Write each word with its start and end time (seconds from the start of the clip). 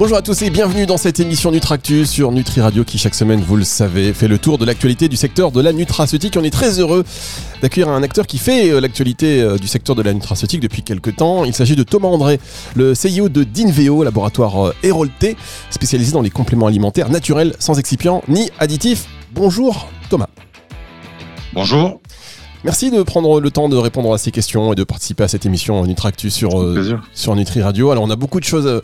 Bonjour 0.00 0.16
à 0.16 0.22
tous 0.22 0.40
et 0.40 0.48
bienvenue 0.48 0.86
dans 0.86 0.96
cette 0.96 1.20
émission 1.20 1.50
Nutractus 1.50 2.08
sur 2.08 2.32
Nutri 2.32 2.62
Radio 2.62 2.84
qui 2.84 2.96
chaque 2.96 3.14
semaine, 3.14 3.42
vous 3.42 3.56
le 3.56 3.64
savez, 3.64 4.14
fait 4.14 4.28
le 4.28 4.38
tour 4.38 4.56
de 4.56 4.64
l'actualité 4.64 5.08
du 5.08 5.16
secteur 5.16 5.52
de 5.52 5.60
la 5.60 5.74
nutraceutique. 5.74 6.38
On 6.38 6.42
est 6.42 6.48
très 6.48 6.80
heureux 6.80 7.04
d'accueillir 7.60 7.90
un 7.90 8.02
acteur 8.02 8.26
qui 8.26 8.38
fait 8.38 8.70
euh, 8.70 8.80
l'actualité 8.80 9.42
euh, 9.42 9.58
du 9.58 9.68
secteur 9.68 9.94
de 9.94 10.00
la 10.00 10.14
nutraceutique 10.14 10.60
depuis 10.60 10.82
quelques 10.82 11.16
temps. 11.16 11.44
Il 11.44 11.52
s'agit 11.52 11.76
de 11.76 11.82
Thomas 11.82 12.08
André, 12.08 12.40
le 12.76 12.94
CEO 12.94 13.28
de 13.28 13.44
Dinveo, 13.44 14.02
laboratoire 14.02 14.72
Hérolté, 14.82 15.32
euh, 15.32 15.68
spécialisé 15.68 16.12
dans 16.12 16.22
les 16.22 16.30
compléments 16.30 16.66
alimentaires 16.66 17.10
naturels 17.10 17.54
sans 17.58 17.78
excipients 17.78 18.22
ni 18.26 18.48
additifs. 18.58 19.04
Bonjour 19.34 19.86
Thomas. 20.08 20.28
Bonjour. 21.52 22.00
Merci 22.62 22.90
de 22.90 23.02
prendre 23.02 23.40
le 23.40 23.50
temps 23.50 23.70
de 23.70 23.76
répondre 23.76 24.12
à 24.12 24.18
ces 24.18 24.30
questions 24.30 24.74
et 24.74 24.76
de 24.76 24.84
participer 24.84 25.22
à 25.24 25.28
cette 25.28 25.46
émission 25.46 25.86
Nutractus 25.86 26.34
sur, 26.34 26.60
euh, 26.60 26.98
sur 27.14 27.34
Nutri 27.34 27.62
Radio. 27.62 27.90
Alors 27.90 28.04
on 28.04 28.10
a 28.10 28.16
beaucoup 28.16 28.38
de 28.38 28.44
choses 28.44 28.66
euh, 28.66 28.80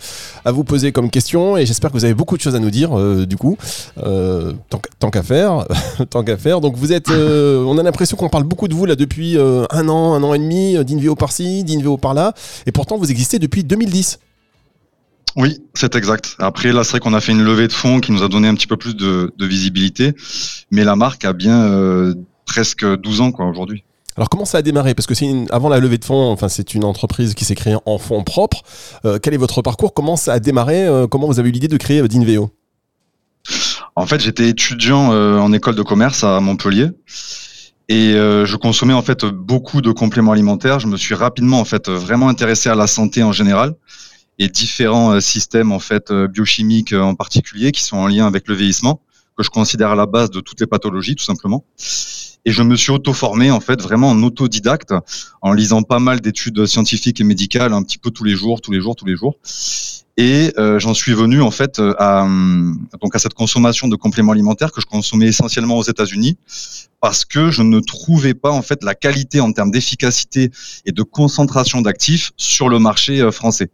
à 0.47 0.53
vous 0.53 0.65
poser 0.65 0.93
comme 0.93 1.11
questions 1.11 1.59
et 1.59 1.67
j'espère 1.67 1.91
que 1.91 1.99
vous 1.99 2.07
avez 2.07 2.15
beaucoup 2.15 2.39
de 2.39 2.43
choses 2.43 2.55
à 2.55 2.59
nous 2.59 2.71
dire 2.71 2.99
euh, 2.99 3.27
du 3.27 3.37
coup. 3.37 3.59
tant, 3.99 5.11
qu'à 5.11 5.23
faire, 5.23 5.67
tant 6.11 6.25
qu'à 6.25 6.39
faire. 6.39 6.63
Donc 6.63 6.77
vous 6.77 6.95
êtes, 6.95 7.11
on 7.11 7.77
a 7.77 7.83
l'impression 7.83 8.17
qu'on 8.17 8.31
parle 8.31 8.45
beaucoup 8.45 8.67
de 8.67 8.75
vous 8.75 8.87
là 8.87 8.97
depuis 8.97 9.37
un 9.37 9.89
an, 9.91 10.15
un 10.15 10.23
an 10.23 10.33
et 10.33 10.39
demi, 10.39 10.83
d'Inveo 10.83 11.15
par-ci, 11.15 11.63
d'Inveo 11.63 11.99
par-là, 11.99 12.33
et 12.65 12.73
pourtant 12.73 12.97
vous 12.97 13.11
existez 13.11 13.39
depuis 13.39 13.63
2010. 13.63 14.21
Oui, 15.37 15.61
c'est 15.75 15.95
exact. 15.97 16.35
Après, 16.39 16.73
là, 16.73 16.83
c'est 16.83 16.93
vrai 16.93 17.01
qu'on 17.01 17.13
a 17.13 17.21
fait 17.21 17.33
une 17.33 17.43
levée 17.43 17.69
de 17.69 17.73
fonds 17.75 18.01
qui 18.01 18.11
nous 18.11 18.23
a 18.23 18.29
donné 18.29 18.49
un 18.49 18.55
petit 18.55 18.67
peu 18.67 18.79
plus 18.79 18.97
de, 18.97 19.35
de 19.37 19.47
visibilité, 19.47 20.15
mais 20.71 20.83
la 20.83 20.97
marque 20.97 21.27
a 21.27 21.35
bien 21.35 22.15
presque 22.57 22.87
12 22.87 23.21
ans 23.21 23.33
quoi 23.33 23.45
aujourd'hui. 23.45 23.85
Alors 24.17 24.31
comment 24.31 24.47
ça 24.47 24.59
a 24.59 24.63
démarré? 24.63 24.95
Parce 24.95 25.07
que 25.07 25.13
c'est 25.15 25.31
avant 25.51 25.69
la 25.69 25.79
levée 25.79 25.99
de 25.99 26.07
fonds, 26.07 26.31
enfin 26.31 26.49
c'est 26.49 26.73
une 26.73 26.85
entreprise 26.85 27.35
qui 27.35 27.45
s'est 27.45 27.55
créée 27.55 27.77
en 27.85 27.99
fonds 27.99 28.25
propres. 28.25 28.63
Euh, 29.05 29.19
quel 29.23 29.35
est 29.35 29.37
votre 29.37 29.61
parcours? 29.61 29.93
Comment 29.93 30.17
ça 30.17 30.33
a 30.33 30.39
démarré? 30.39 30.87
Euh, 30.87 31.07
Comment 31.07 31.27
vous 31.27 31.39
avez 31.39 31.51
eu 31.51 31.53
l'idée 31.53 31.69
de 31.69 31.77
créer 31.77 32.01
euh, 32.01 32.09
Dinveo? 32.09 32.51
En 33.95 34.07
fait, 34.07 34.21
j'étais 34.21 34.49
étudiant 34.49 35.11
en 35.11 35.53
école 35.53 35.75
de 35.75 35.83
commerce 35.83 36.25
à 36.25 36.41
Montpellier 36.41 36.89
et 37.89 38.13
je 38.13 38.57
consommais 38.57 38.93
en 38.93 39.01
fait 39.01 39.25
beaucoup 39.25 39.81
de 39.81 39.91
compléments 39.93 40.33
alimentaires. 40.33 40.81
Je 40.81 40.87
me 40.87 40.97
suis 40.97 41.15
rapidement 41.15 41.61
en 41.61 41.65
fait 41.65 41.89
vraiment 41.89 42.29
intéressé 42.29 42.69
à 42.69 42.75
la 42.75 42.87
santé 42.87 43.23
en 43.23 43.33
général 43.33 43.75
et 44.39 44.49
différents 44.49 45.19
systèmes 45.21 45.73
en 45.73 45.79
fait 45.79 46.13
biochimiques 46.13 46.93
en 46.93 47.15
particulier 47.15 47.73
qui 47.73 47.83
sont 47.85 47.97
en 47.97 48.07
lien 48.07 48.27
avec 48.27 48.49
le 48.49 48.55
vieillissement 48.55 49.01
que 49.37 49.43
je 49.43 49.51
considère 49.51 49.91
à 49.91 49.95
la 49.95 50.07
base 50.07 50.31
de 50.31 50.41
toutes 50.41 50.61
les 50.61 50.67
pathologies 50.67 51.15
tout 51.15 51.25
simplement. 51.25 51.65
Et 52.45 52.53
je 52.53 52.63
me 52.63 52.77
suis 52.77 52.93
auto-formé 52.93 53.51
en 53.51 53.61
fait 53.61 53.83
vraiment 53.83 54.11
en 54.11 54.23
autodidacte, 54.23 54.95
en 55.43 55.53
lisant 55.53 55.83
pas 55.83 55.99
mal 55.99 56.21
d'études 56.21 56.65
scientifiques 56.67 57.21
et 57.21 57.25
médicales 57.25 57.73
un 57.73 57.83
petit 57.83 57.99
peu 57.99 58.11
tous 58.11 58.25
les 58.25 58.37
jours, 58.37 58.61
tous 58.61 58.71
les 58.71 58.81
jours, 58.81 58.95
tous 58.95 59.05
les 59.07 59.17
jours. 59.17 59.37
Et 60.19 60.53
euh, 60.57 60.79
j'en 60.79 60.95
suis 60.95 61.13
venu 61.13 61.43
en 61.43 61.51
fait 61.51 61.79
euh, 61.79 61.95
à 61.99 62.27
donc 63.03 63.15
à 63.15 63.19
cette 63.19 63.35
consommation 63.35 63.87
de 63.87 63.97
compléments 63.97 64.33
alimentaires 64.33 64.73
que 64.73 64.81
je 64.81 64.87
consommais 64.87 65.27
essentiellement 65.27 65.77
aux 65.77 65.83
États-Unis 65.83 66.39
parce 67.03 67.27
que 67.27 67.51
je 67.51 67.61
ne 67.61 67.81
trouvais 67.81 68.33
pas 68.33 68.51
en 68.51 68.63
fait 68.63 68.83
la 68.83 68.95
qualité 68.95 69.41
en 69.41 69.53
termes 69.53 69.71
d'efficacité 69.71 70.51
et 70.87 70.93
de 70.93 71.03
concentration 71.03 71.83
d'actifs 71.83 72.33
sur 72.39 72.71
le 72.71 72.79
marché 72.79 73.21
euh, 73.21 73.31
français. 73.31 73.69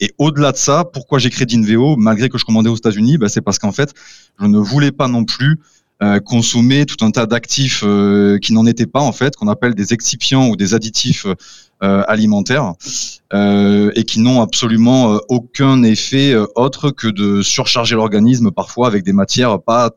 Et 0.00 0.14
au-delà 0.16 0.52
de 0.52 0.56
ça, 0.56 0.84
pourquoi 0.84 1.18
j'ai 1.18 1.28
créé 1.28 1.44
Dinveo 1.44 1.96
malgré 1.96 2.30
que 2.30 2.38
je 2.38 2.46
commandais 2.46 2.70
aux 2.70 2.76
États-Unis? 2.76 3.18
Bah, 3.18 3.28
c'est 3.28 3.42
parce 3.42 3.58
qu'en 3.58 3.72
fait 3.72 3.92
je 4.40 4.46
ne 4.46 4.58
voulais 4.58 4.92
pas 4.92 5.08
non 5.08 5.26
plus 5.26 5.58
euh, 6.02 6.18
consommer 6.18 6.84
tout 6.84 7.04
un 7.04 7.12
tas 7.12 7.26
d'actifs 7.26 7.84
euh, 7.84 8.36
qui 8.40 8.52
n'en 8.52 8.66
étaient 8.66 8.86
pas 8.88 8.98
en 8.98 9.12
fait, 9.12 9.36
qu'on 9.36 9.46
appelle 9.46 9.74
des 9.76 9.92
excipients 9.92 10.48
ou 10.48 10.56
des 10.56 10.74
additifs 10.74 11.26
euh, 11.26 11.34
alimentaires, 11.82 12.74
et 13.32 14.04
qui 14.04 14.20
n'ont 14.20 14.40
absolument 14.40 15.18
aucun 15.28 15.82
effet 15.82 16.34
autre 16.54 16.90
que 16.90 17.08
de 17.08 17.42
surcharger 17.42 17.96
l'organisme 17.96 18.50
parfois 18.50 18.86
avec 18.86 19.04
des 19.04 19.12
matières 19.12 19.60
pas 19.60 19.90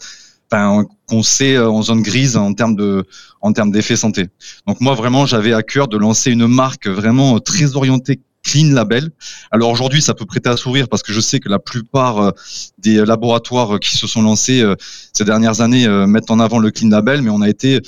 qu'on 0.50 1.24
sait 1.24 1.58
en 1.58 1.82
zone 1.82 2.02
grise 2.02 2.38
en 2.38 2.54
termes 2.54 2.76
de 2.76 3.06
en 3.42 3.54
termes 3.54 3.72
d'effet 3.72 3.96
santé. 3.96 4.28
Donc 4.68 4.82
moi 4.82 4.96
vraiment 4.96 5.26
j'avais 5.26 5.54
à 5.54 5.64
cœur 5.64 5.88
de 5.88 5.98
lancer 5.98 6.32
une 6.32 6.48
marque 6.48 6.88
vraiment 6.88 7.40
très 7.40 7.76
orientée 7.76 8.22
Clean 8.46 8.72
Label. 8.72 9.10
Alors 9.52 9.72
aujourd'hui, 9.72 10.02
ça 10.02 10.14
peut 10.14 10.26
prêter 10.26 10.50
à 10.50 10.56
sourire 10.56 10.88
parce 10.88 11.04
que 11.04 11.12
je 11.12 11.20
sais 11.20 11.40
que 11.40 11.50
la 11.50 11.60
plupart 11.60 12.20
euh, 12.20 12.32
des 12.78 13.04
laboratoires 13.04 13.80
qui 13.80 13.98
se 13.98 14.08
sont 14.08 14.22
lancés 14.22 14.62
euh, 14.62 14.76
ces 15.14 15.26
dernières 15.26 15.62
années 15.62 15.88
euh, 15.88 16.08
mettent 16.08 16.32
en 16.32 16.40
avant 16.40 16.60
le 16.60 16.72
Clean 16.72 16.90
Label, 16.90 17.22
mais 17.22 17.32
on 17.32 17.42
a 17.42 17.50
été 17.50 17.82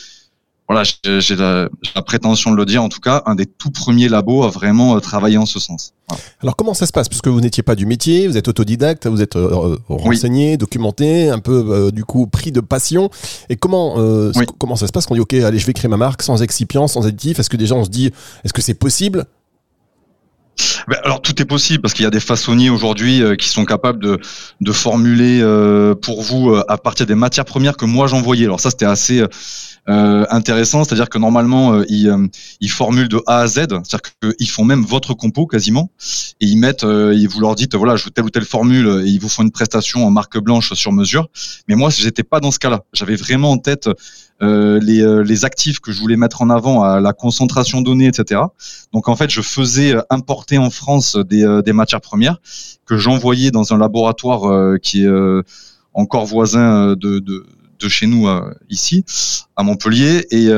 voilà, 0.67 0.83
j'ai 0.83 1.35
la, 1.35 1.69
prétention 2.05 2.51
de 2.51 2.57
le 2.57 2.65
dire 2.65 2.83
en 2.83 2.89
tout 2.89 2.99
cas, 2.99 3.23
un 3.25 3.35
des 3.35 3.45
tout 3.45 3.71
premiers 3.71 4.09
labos 4.09 4.43
à 4.43 4.49
vraiment 4.49 4.99
travailler 4.99 5.37
en 5.37 5.45
ce 5.45 5.59
sens. 5.59 5.93
Alors 6.41 6.55
comment 6.55 6.73
ça 6.73 6.85
se 6.85 6.91
passe? 6.91 7.09
Puisque 7.09 7.27
vous 7.27 7.41
n'étiez 7.41 7.63
pas 7.63 7.75
du 7.75 7.85
métier, 7.85 8.27
vous 8.27 8.37
êtes 8.37 8.47
autodidacte, 8.47 9.07
vous 9.07 9.21
êtes 9.21 9.37
renseigné, 9.89 10.57
documenté, 10.57 11.29
un 11.29 11.39
peu 11.39 11.91
du 11.93 12.05
coup 12.05 12.27
pris 12.27 12.51
de 12.51 12.61
passion. 12.61 13.09
Et 13.49 13.55
comment 13.55 13.95
comment 14.57 14.75
ça 14.75 14.87
se 14.87 14.91
passe? 14.91 15.05
Quand 15.05 15.13
on 15.13 15.15
dit 15.15 15.21
ok, 15.21 15.33
allez, 15.35 15.59
je 15.59 15.65
vais 15.65 15.73
créer 15.73 15.89
ma 15.89 15.97
marque 15.97 16.21
sans 16.21 16.41
excipient, 16.41 16.87
sans 16.87 17.07
additif 17.07 17.39
Est-ce 17.39 17.49
que 17.49 17.57
déjà 17.57 17.75
on 17.75 17.83
se 17.83 17.89
dit 17.89 18.11
est-ce 18.43 18.53
que 18.53 18.61
c'est 18.61 18.73
possible? 18.73 19.25
Ben, 20.87 20.97
alors 21.03 21.21
tout 21.21 21.39
est 21.41 21.45
possible 21.45 21.81
parce 21.81 21.93
qu'il 21.93 22.03
y 22.03 22.07
a 22.07 22.11
des 22.11 22.19
façonniers 22.19 22.69
aujourd'hui 22.69 23.21
euh, 23.21 23.35
qui 23.35 23.47
sont 23.47 23.65
capables 23.65 24.01
de, 24.01 24.19
de 24.61 24.71
formuler 24.71 25.39
euh, 25.41 25.93
pour 25.93 26.23
vous 26.23 26.49
euh, 26.49 26.63
à 26.67 26.77
partir 26.77 27.05
des 27.05 27.15
matières 27.15 27.45
premières 27.45 27.77
que 27.77 27.85
moi 27.85 28.07
j'envoyais. 28.07 28.45
Alors 28.45 28.59
ça 28.59 28.71
c'était 28.71 28.85
assez 28.85 29.23
intéressant, 29.87 30.83
c'est-à-dire 30.83 31.09
que 31.09 31.17
normalement 31.17 31.81
ils, 31.87 32.13
ils 32.59 32.69
formulent 32.69 33.07
de 33.07 33.21
A 33.25 33.39
à 33.39 33.47
Z, 33.47 33.53
c'est-à-dire 33.53 34.01
qu'ils 34.21 34.49
font 34.49 34.65
même 34.65 34.83
votre 34.83 35.13
compo 35.13 35.47
quasiment 35.47 35.91
et 36.41 36.45
ils 36.45 36.57
mettent, 36.57 36.83
ils 36.83 37.27
vous 37.27 37.39
leur 37.39 37.55
dites 37.55 37.75
voilà 37.75 37.95
je 37.95 38.05
veux 38.05 38.11
telle 38.11 38.25
ou 38.25 38.29
telle 38.29 38.45
formule 38.45 39.03
et 39.05 39.09
ils 39.09 39.19
vous 39.19 39.29
font 39.29 39.43
une 39.43 39.51
prestation 39.51 40.05
en 40.05 40.09
marque 40.09 40.37
blanche 40.39 40.73
sur 40.73 40.91
mesure. 40.91 41.29
Mais 41.67 41.75
moi 41.75 41.89
j'étais 41.89 42.23
pas 42.23 42.39
dans 42.39 42.51
ce 42.51 42.59
cas-là. 42.59 42.83
J'avais 42.93 43.15
vraiment 43.15 43.51
en 43.51 43.57
tête 43.57 43.87
euh, 44.43 44.79
les, 44.83 45.01
euh, 45.01 45.23
les, 45.23 45.45
actifs 45.45 45.79
que 45.79 45.91
je 45.91 45.99
voulais 45.99 46.15
mettre 46.15 46.43
en 46.43 46.51
avant, 46.51 46.83
à 46.83 46.99
la 46.99 47.11
concentration 47.11 47.81
donnée, 47.81 48.05
etc. 48.05 48.41
Donc 48.93 49.09
en 49.09 49.15
fait, 49.15 49.31
je 49.31 49.41
faisais 49.41 49.95
euh, 49.95 50.01
importer 50.11 50.59
en 50.59 50.69
France 50.69 51.15
des, 51.15 51.61
des 51.65 51.73
matières 51.73 52.01
premières 52.01 52.37
que 52.85 52.97
j'envoyais 52.97 53.49
dans 53.49 53.73
un 53.73 53.79
laboratoire 53.79 54.79
qui 54.79 55.03
est 55.03 55.43
encore 55.93 56.25
voisin 56.25 56.95
de, 56.95 57.19
de, 57.19 57.45
de 57.79 57.89
chez 57.89 58.07
nous 58.07 58.27
ici 58.69 59.03
à 59.55 59.63
Montpellier 59.63 60.25
et, 60.31 60.49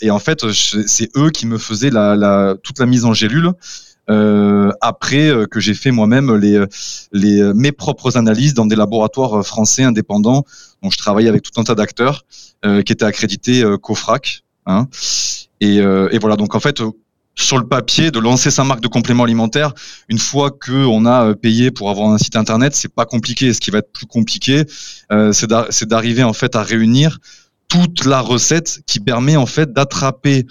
et 0.00 0.10
en 0.10 0.18
fait 0.18 0.50
c'est 0.52 1.10
eux 1.16 1.30
qui 1.30 1.46
me 1.46 1.58
faisaient 1.58 1.90
la, 1.90 2.16
la, 2.16 2.56
toute 2.62 2.78
la 2.78 2.86
mise 2.86 3.04
en 3.04 3.12
gélule 3.12 3.52
euh, 4.10 4.72
après 4.80 5.28
euh, 5.28 5.46
que 5.46 5.60
j'ai 5.60 5.74
fait 5.74 5.90
moi-même 5.90 6.34
les, 6.34 6.64
les, 7.12 7.42
euh, 7.42 7.52
mes 7.54 7.72
propres 7.72 8.16
analyses 8.16 8.54
dans 8.54 8.64
des 8.64 8.76
laboratoires 8.76 9.44
français 9.44 9.82
indépendants. 9.82 10.44
Donc, 10.82 10.92
je 10.92 10.98
travaillais 10.98 11.28
avec 11.28 11.42
tout 11.42 11.60
un 11.60 11.64
tas 11.64 11.74
d'acteurs 11.74 12.24
qui 12.62 12.92
étaient 12.92 13.04
accrédités 13.04 13.62
COFRAC. 13.82 14.42
Hein. 14.66 14.88
Et, 15.60 15.76
et, 15.76 16.18
voilà, 16.18 16.34
donc 16.34 16.56
en 16.56 16.60
fait, 16.60 16.82
sur 17.40 17.58
le 17.58 17.66
papier, 17.66 18.10
de 18.10 18.18
lancer 18.18 18.50
sa 18.50 18.64
marque 18.64 18.80
de 18.80 18.88
complément 18.88 19.24
alimentaire, 19.24 19.72
une 20.08 20.18
fois 20.18 20.50
qu'on 20.50 21.06
a 21.06 21.34
payé 21.34 21.70
pour 21.70 21.90
avoir 21.90 22.10
un 22.10 22.18
site 22.18 22.36
internet, 22.36 22.74
c'est 22.74 22.92
pas 22.92 23.06
compliqué. 23.06 23.52
Ce 23.52 23.60
qui 23.60 23.70
va 23.70 23.78
être 23.78 23.92
plus 23.92 24.06
compliqué, 24.06 24.64
c'est 25.32 25.86
d'arriver 25.86 26.24
en 26.24 26.32
fait 26.32 26.56
à 26.56 26.62
réunir 26.62 27.18
toute 27.68 28.06
la 28.06 28.20
recette 28.20 28.80
qui 28.86 28.98
permet 28.98 29.36
en 29.36 29.46
fait 29.46 29.72
d'attraper 29.72 30.46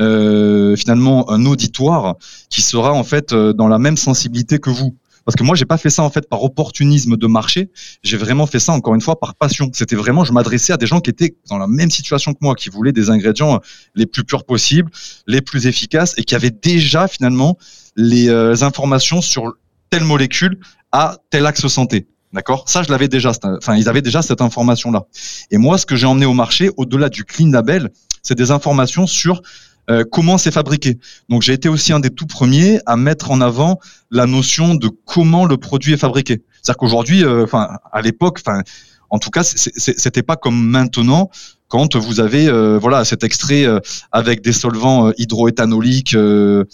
euh, 0.00 0.76
finalement 0.76 1.30
un 1.30 1.44
auditoire 1.44 2.16
qui 2.48 2.62
sera 2.62 2.92
en 2.92 3.04
fait 3.04 3.32
euh, 3.32 3.52
dans 3.52 3.68
la 3.68 3.78
même 3.78 3.98
sensibilité 3.98 4.58
que 4.58 4.70
vous. 4.70 4.96
Parce 5.24 5.36
que 5.36 5.42
moi, 5.44 5.54
j'ai 5.54 5.64
pas 5.64 5.76
fait 5.76 5.90
ça 5.90 6.02
en 6.02 6.10
fait 6.10 6.28
par 6.28 6.42
opportunisme 6.42 7.16
de 7.16 7.26
marché. 7.26 7.70
J'ai 8.02 8.16
vraiment 8.16 8.46
fait 8.46 8.58
ça 8.58 8.72
encore 8.72 8.94
une 8.94 9.00
fois 9.00 9.18
par 9.18 9.34
passion. 9.34 9.70
C'était 9.72 9.96
vraiment, 9.96 10.24
je 10.24 10.32
m'adressais 10.32 10.72
à 10.72 10.76
des 10.76 10.86
gens 10.86 11.00
qui 11.00 11.10
étaient 11.10 11.36
dans 11.48 11.58
la 11.58 11.66
même 11.66 11.90
situation 11.90 12.32
que 12.32 12.38
moi, 12.40 12.54
qui 12.54 12.68
voulaient 12.68 12.92
des 12.92 13.10
ingrédients 13.10 13.60
les 13.94 14.06
plus 14.06 14.24
purs 14.24 14.44
possibles, 14.44 14.90
les 15.26 15.40
plus 15.40 15.66
efficaces 15.66 16.14
et 16.16 16.24
qui 16.24 16.34
avaient 16.34 16.50
déjà 16.50 17.08
finalement 17.08 17.58
les 17.96 18.28
euh, 18.28 18.62
informations 18.62 19.20
sur 19.20 19.54
telle 19.90 20.04
molécule 20.04 20.58
à 20.92 21.18
tel 21.30 21.46
axe 21.46 21.66
santé. 21.66 22.06
D'accord? 22.32 22.68
Ça, 22.68 22.82
je 22.82 22.90
l'avais 22.90 23.08
déjà. 23.08 23.32
Enfin, 23.42 23.76
ils 23.76 23.88
avaient 23.88 24.02
déjà 24.02 24.22
cette 24.22 24.40
information-là. 24.40 25.06
Et 25.50 25.58
moi, 25.58 25.78
ce 25.78 25.86
que 25.86 25.96
j'ai 25.96 26.06
emmené 26.06 26.26
au 26.26 26.32
marché, 26.32 26.70
au-delà 26.76 27.08
du 27.08 27.24
clean 27.24 27.50
label, 27.50 27.90
c'est 28.22 28.36
des 28.36 28.52
informations 28.52 29.06
sur 29.06 29.42
euh, 29.88 30.04
comment 30.10 30.38
c'est 30.38 30.50
fabriqué. 30.50 30.98
Donc, 31.28 31.42
j'ai 31.42 31.52
été 31.52 31.68
aussi 31.68 31.92
un 31.92 32.00
des 32.00 32.10
tout 32.10 32.26
premiers 32.26 32.80
à 32.86 32.96
mettre 32.96 33.30
en 33.30 33.40
avant 33.40 33.78
la 34.10 34.26
notion 34.26 34.74
de 34.74 34.88
comment 34.88 35.46
le 35.46 35.56
produit 35.56 35.94
est 35.94 35.98
fabriqué. 35.98 36.42
C'est-à-dire 36.62 36.76
qu'aujourd'hui, 36.78 37.24
euh, 37.24 37.44
enfin, 37.44 37.78
à 37.92 38.02
l'époque, 38.02 38.40
enfin, 38.44 38.62
en 39.08 39.18
tout 39.18 39.30
cas, 39.30 39.42
c'était 39.42 40.22
pas 40.22 40.36
comme 40.36 40.68
maintenant 40.68 41.30
quand 41.68 41.96
vous 41.96 42.20
avez 42.20 42.48
euh, 42.48 42.78
voilà 42.78 43.04
cet 43.04 43.24
extrait 43.24 43.64
avec 44.12 44.42
des 44.42 44.52
solvants 44.52 45.12
hydroéthanoliques 45.18 46.14
non 46.14 46.66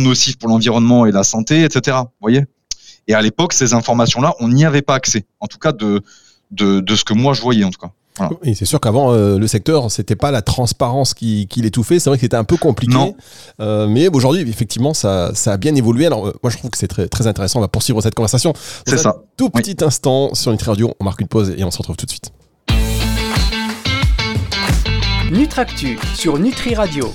nocifs 0.00 0.38
pour 0.38 0.48
l'environnement 0.48 1.04
et 1.06 1.12
la 1.12 1.24
santé, 1.24 1.64
etc. 1.64 1.98
Voyez 2.20 2.44
Et 3.08 3.14
à 3.14 3.20
l'époque, 3.20 3.52
ces 3.52 3.74
informations-là, 3.74 4.34
on 4.40 4.48
n'y 4.48 4.64
avait 4.64 4.82
pas 4.82 4.94
accès. 4.94 5.26
En 5.40 5.46
tout 5.46 5.58
cas, 5.58 5.72
de, 5.72 6.00
de, 6.50 6.80
de 6.80 6.96
ce 6.96 7.04
que 7.04 7.12
moi 7.12 7.34
je 7.34 7.42
voyais, 7.42 7.64
en 7.64 7.70
tout 7.70 7.80
cas. 7.80 7.92
Et 8.44 8.54
c'est 8.54 8.64
sûr 8.64 8.80
qu'avant, 8.80 9.12
euh, 9.12 9.38
le 9.38 9.46
secteur, 9.48 9.90
c'était 9.90 10.14
pas 10.14 10.30
la 10.30 10.40
transparence 10.40 11.14
qui, 11.14 11.48
qui 11.48 11.62
l'étouffait. 11.62 11.98
C'est 11.98 12.10
vrai 12.10 12.16
que 12.16 12.20
c'était 12.20 12.36
un 12.36 12.44
peu 12.44 12.56
compliqué. 12.56 13.14
Euh, 13.60 13.88
mais 13.88 14.08
aujourd'hui, 14.08 14.42
effectivement, 14.42 14.94
ça, 14.94 15.32
ça 15.34 15.52
a 15.52 15.56
bien 15.56 15.74
évolué. 15.74 16.06
Alors, 16.06 16.28
euh, 16.28 16.32
moi, 16.42 16.50
je 16.50 16.56
trouve 16.56 16.70
que 16.70 16.78
c'est 16.78 16.86
très, 16.86 17.08
très 17.08 17.26
intéressant. 17.26 17.58
On 17.58 17.62
va 17.62 17.68
poursuivre 17.68 18.00
cette 18.00 18.14
conversation. 18.14 18.52
C'est 18.86 18.98
ça. 18.98 19.16
Tout 19.36 19.50
petit 19.50 19.82
instant 19.82 20.32
sur 20.34 20.52
Nutri 20.52 20.68
Radio. 20.68 20.94
On 21.00 21.04
marque 21.04 21.20
une 21.20 21.28
pause 21.28 21.54
et 21.56 21.64
on 21.64 21.70
se 21.72 21.78
retrouve 21.78 21.96
tout 21.96 22.06
de 22.06 22.10
suite. 22.10 22.30
Nutractu 25.32 25.98
sur 26.14 26.38
Nutri 26.38 26.76
Radio. 26.76 27.12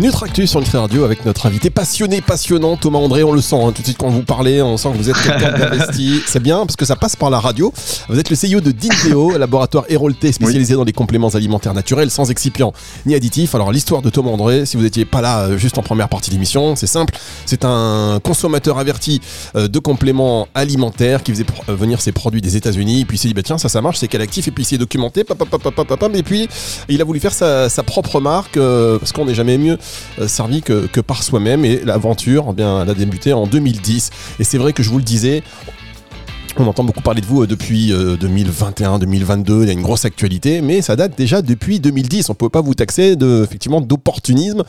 Nutractus 0.00 0.48
sur 0.48 0.60
Nutri 0.60 0.78
Radio 0.78 1.04
avec 1.04 1.26
notre 1.26 1.44
invité 1.44 1.68
passionné, 1.68 2.22
passionnant, 2.22 2.78
Thomas 2.78 3.00
André. 3.00 3.22
On 3.22 3.32
le 3.32 3.42
sent 3.42 3.62
hein, 3.62 3.70
tout 3.70 3.82
de 3.82 3.86
suite 3.86 3.98
quand 3.98 4.08
vous 4.08 4.22
parlez, 4.22 4.62
on 4.62 4.78
sent 4.78 4.92
que 4.92 4.96
vous 4.96 5.10
êtes 5.10 5.20
quelqu'un 5.20 5.52
d'investi. 5.58 6.22
C'est 6.26 6.42
bien 6.42 6.60
parce 6.60 6.76
que 6.76 6.86
ça 6.86 6.96
passe 6.96 7.16
par 7.16 7.28
la 7.28 7.38
radio. 7.38 7.70
Vous 8.08 8.18
êtes 8.18 8.30
le 8.30 8.36
CEO 8.36 8.62
de 8.62 8.70
Dinveo, 8.70 9.36
laboratoire 9.38 9.84
Hérolté 9.90 10.32
spécialisé 10.32 10.72
dans 10.72 10.84
les 10.84 10.94
compléments 10.94 11.28
alimentaires 11.28 11.74
naturels 11.74 12.10
sans 12.10 12.30
excipients 12.30 12.72
ni 13.04 13.14
additifs. 13.14 13.54
Alors 13.54 13.72
l'histoire 13.72 14.00
de 14.00 14.08
Thomas 14.08 14.30
André, 14.30 14.64
si 14.64 14.78
vous 14.78 14.84
n'étiez 14.84 15.04
pas 15.04 15.20
là 15.20 15.40
euh, 15.40 15.58
juste 15.58 15.76
en 15.76 15.82
première 15.82 16.08
partie 16.08 16.30
de 16.30 16.34
l'émission, 16.34 16.76
c'est 16.76 16.86
simple. 16.86 17.14
C'est 17.44 17.66
un 17.66 18.20
consommateur 18.24 18.78
averti 18.78 19.20
euh, 19.54 19.68
de 19.68 19.78
compléments 19.80 20.48
alimentaires 20.54 21.22
qui 21.22 21.32
faisait 21.32 21.44
euh, 21.68 21.74
venir 21.74 22.00
ses 22.00 22.12
produits 22.12 22.40
des 22.40 22.56
États-Unis. 22.56 23.04
Puis 23.04 23.18
il 23.18 23.20
s'est 23.20 23.28
dit 23.28 23.34
bah 23.34 23.42
tiens 23.42 23.58
ça 23.58 23.68
ça 23.68 23.82
marche, 23.82 23.98
c'est 23.98 24.08
quel 24.08 24.22
actif 24.22 24.48
et 24.48 24.50
puis 24.50 24.62
il 24.64 24.66
s'est 24.66 24.78
documenté. 24.78 25.26
Et 26.14 26.22
puis 26.22 26.48
il 26.88 27.02
a 27.02 27.04
voulu 27.04 27.20
faire 27.20 27.34
sa, 27.34 27.82
propre 27.82 28.18
marque 28.20 28.58
parce 28.98 29.12
qu'on 29.12 29.26
n'est 29.26 29.34
jamais 29.34 29.58
mieux 29.58 29.72
euh, 29.72 29.76
servi 30.26 30.62
que, 30.62 30.86
que 30.86 31.00
par 31.00 31.22
soi-même 31.22 31.64
et 31.64 31.80
l'aventure, 31.84 32.46
eh 32.50 32.52
bien, 32.52 32.82
elle 32.82 32.90
a 32.90 32.94
débuté 32.94 33.32
en 33.32 33.46
2010. 33.46 34.10
Et 34.38 34.44
c'est 34.44 34.58
vrai 34.58 34.72
que 34.72 34.82
je 34.82 34.90
vous 34.90 34.98
le 34.98 35.04
disais, 35.04 35.42
on 36.58 36.66
entend 36.66 36.84
beaucoup 36.84 37.00
parler 37.00 37.20
de 37.20 37.26
vous 37.26 37.42
euh, 37.42 37.46
depuis 37.46 37.92
2021, 37.92 38.94
euh, 38.94 38.98
2022, 38.98 39.62
il 39.62 39.66
y 39.66 39.70
a 39.70 39.72
une 39.72 39.82
grosse 39.82 40.04
actualité, 40.04 40.60
mais 40.60 40.82
ça 40.82 40.96
date 40.96 41.16
déjà 41.16 41.42
depuis 41.42 41.80
2010. 41.80 42.28
On 42.28 42.32
ne 42.32 42.36
peut 42.36 42.48
pas 42.48 42.60
vous 42.60 42.74
taxer 42.74 43.16
de, 43.16 43.44
effectivement 43.44 43.80
d'opportunisme, 43.80 44.62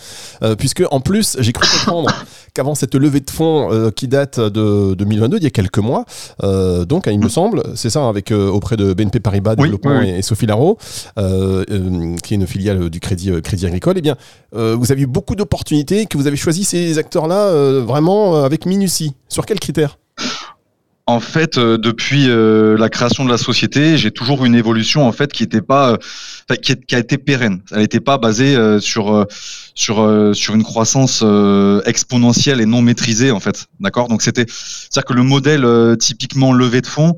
euh, 0.43 0.55
puisque 0.55 0.83
en 0.91 0.99
plus, 0.99 1.37
j'ai 1.39 1.51
cru 1.53 1.67
comprendre 1.67 2.09
qu'avant 2.53 2.75
cette 2.75 2.95
levée 2.95 3.21
de 3.21 3.29
fonds 3.29 3.91
qui 3.95 4.07
date 4.07 4.39
de 4.39 4.93
2022, 4.93 5.37
il 5.37 5.43
y 5.43 5.47
a 5.47 5.49
quelques 5.49 5.77
mois, 5.77 6.05
donc 6.41 7.07
il 7.07 7.19
me 7.19 7.29
semble, 7.29 7.63
c'est 7.75 7.89
ça, 7.89 8.09
avec 8.09 8.31
auprès 8.31 8.75
de 8.75 8.93
BNP 8.93 9.21
Paribas 9.21 9.55
Développement 9.55 10.01
Et, 10.01 10.21
Sophie 10.21 10.47
Laro, 10.47 10.77
qui 11.15 12.33
est 12.33 12.35
une 12.35 12.47
filiale 12.47 12.89
du 12.89 12.99
Crédit, 12.99 13.31
Crédit 13.41 13.67
Agricole, 13.67 13.95
eh 13.97 14.01
bien, 14.01 14.17
vous 14.51 14.91
avez 14.91 15.01
eu 15.01 15.07
beaucoup 15.07 15.35
d'opportunités, 15.35 16.07
que 16.07 16.17
vous 16.17 16.27
avez 16.27 16.35
choisi 16.35 16.65
ces 16.65 16.97
acteurs-là 16.97 17.51
vraiment 17.79 18.43
avec 18.43 18.65
minutie. 18.65 19.13
Sur 19.29 19.45
quels 19.45 19.59
critères? 19.59 19.97
En 21.07 21.19
fait, 21.19 21.57
euh, 21.57 21.77
depuis 21.77 22.29
euh, 22.29 22.77
la 22.77 22.89
création 22.89 23.25
de 23.25 23.29
la 23.29 23.37
société, 23.37 23.97
j'ai 23.97 24.11
toujours 24.11 24.45
une 24.45 24.55
évolution 24.55 25.07
en 25.07 25.11
fait 25.11 25.33
qui 25.33 25.43
était 25.43 25.61
pas, 25.61 25.97
euh, 26.51 26.55
qui, 26.55 26.95
a 26.95 26.99
été 26.99 27.17
pérenne. 27.17 27.61
Elle 27.71 27.79
n'était 27.79 27.99
pas 27.99 28.17
basée 28.17 28.55
sur 28.79 29.25
sur 29.73 30.35
sur 30.35 30.55
une 30.55 30.63
croissance 30.63 31.23
exponentielle 31.85 32.61
et 32.61 32.65
non 32.65 32.81
maîtrisée 32.81 33.31
en 33.31 33.39
fait. 33.39 33.67
D'accord? 33.79 34.07
Donc 34.07 34.21
c'était, 34.21 34.45
c'est-à-dire 34.47 35.05
que 35.05 35.13
le 35.13 35.23
modèle 35.23 35.97
typiquement 35.97 36.53
levé 36.53 36.81
de 36.81 36.87
fonds, 36.87 37.17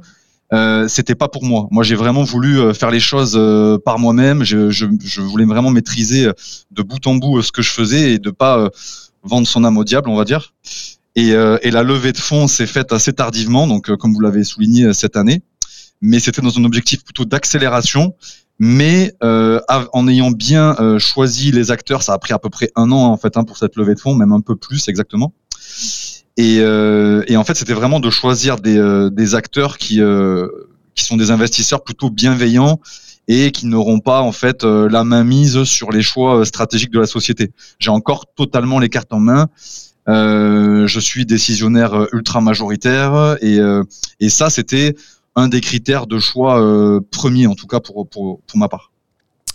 euh, 0.54 0.88
c'était 0.88 1.16
pas 1.16 1.28
pour 1.28 1.44
moi. 1.44 1.68
Moi, 1.72 1.84
j'ai 1.84 1.96
vraiment 1.96 2.24
voulu 2.24 2.74
faire 2.74 2.92
les 2.92 3.00
choses 3.00 3.40
par 3.84 4.00
moi-même. 4.00 4.44
Je, 4.44 4.70
je, 4.70 4.86
je, 5.04 5.22
voulais 5.22 5.46
vraiment 5.46 5.72
maîtriser 5.72 6.30
de 6.72 6.82
bout 6.84 7.06
en 7.08 7.16
bout 7.16 7.42
ce 7.42 7.52
que 7.52 7.62
je 7.62 7.70
faisais 7.70 8.14
et 8.14 8.20
de 8.20 8.32
pas 8.32 8.70
vendre 9.24 9.48
son 9.48 9.64
âme 9.64 9.78
au 9.78 9.84
diable, 9.84 10.10
on 10.10 10.16
va 10.16 10.26
dire. 10.26 10.54
Et, 11.16 11.34
euh, 11.34 11.58
et, 11.62 11.70
la 11.70 11.84
levée 11.84 12.12
de 12.12 12.18
fonds 12.18 12.48
s'est 12.48 12.66
faite 12.66 12.92
assez 12.92 13.14
tardivement, 13.14 13.68
donc 13.68 13.90
euh, 13.90 13.98
comme 13.98 14.14
vous 14.14 14.20
l'avez 14.20 14.44
souligné 14.44 14.86
euh, 14.86 14.94
cette 14.94 15.16
année, 15.16 15.44
mais 16.02 16.20
c'était 16.20 16.42
dans 16.42 16.58
un 16.58 16.64
objectif 16.64 17.04
plutôt 17.04 17.26
d'accélération. 17.26 18.16
Mais 18.60 19.14
euh, 19.24 19.60
en 19.70 20.08
ayant 20.08 20.30
bien 20.30 20.78
choisi 21.00 21.52
les 21.52 21.72
acteurs, 21.72 22.04
ça 22.04 22.14
a 22.14 22.20
pris 22.20 22.34
à 22.34 22.40
peu 22.40 22.50
près 22.50 22.70
un 22.76 22.92
an 22.92 23.12
en 23.12 23.18
fait 23.18 23.36
hein, 23.36 23.44
pour 23.44 23.58
cette 23.58 23.76
levée 23.76 23.96
de 23.96 24.00
fonds, 24.00 24.14
même 24.14 24.32
un 24.32 24.42
peu 24.42 24.56
plus 24.56 24.88
exactement. 24.88 25.34
Et, 26.38 26.58
et 26.58 27.36
en 27.36 27.44
fait, 27.44 27.56
c'était 27.56 27.74
vraiment 27.74 28.00
de 28.00 28.12
choisir 28.12 28.58
des, 28.58 29.10
des 29.12 29.36
acteurs 29.36 29.80
qui 29.80 30.00
qui 30.94 31.04
sont 31.04 31.18
des 31.18 31.32
investisseurs 31.32 31.84
plutôt 31.84 32.12
bienveillants 32.12 32.80
et 33.28 33.50
qui 33.50 33.66
n'auront 33.66 34.00
pas 34.00 34.22
en 34.22 34.32
fait 34.32 34.64
la 34.64 35.04
main 35.04 35.24
mise 35.24 35.64
sur 35.64 35.92
les 35.92 36.04
choix 36.04 36.46
stratégiques 36.46 36.92
de 36.92 37.00
la 37.00 37.08
société. 37.08 37.52
J'ai 37.80 37.90
encore 37.90 38.26
totalement 38.36 38.78
les 38.78 38.90
cartes 38.90 39.14
en 39.14 39.20
main 39.20 39.50
euh, 39.50 39.93
je 40.08 41.00
suis 41.00 41.26
décisionnaire 41.26 41.94
euh, 41.94 42.08
ultra 42.14 42.42
majoritaire 42.42 43.38
et, 43.42 43.60
euh, 43.60 43.84
et 44.20 44.30
ça 44.30 44.50
c'était 44.50 44.96
un 45.36 45.48
des 45.48 45.62
critères 45.62 46.08
de 46.08 46.20
choix 46.20 46.62
euh, 46.62 47.00
premier 47.12 47.48
en 47.48 47.56
tout 47.56 47.68
cas 47.68 47.80
pour, 47.80 48.08
pour, 48.08 48.42
pour 48.42 48.58
ma 48.58 48.68
part. 48.68 48.93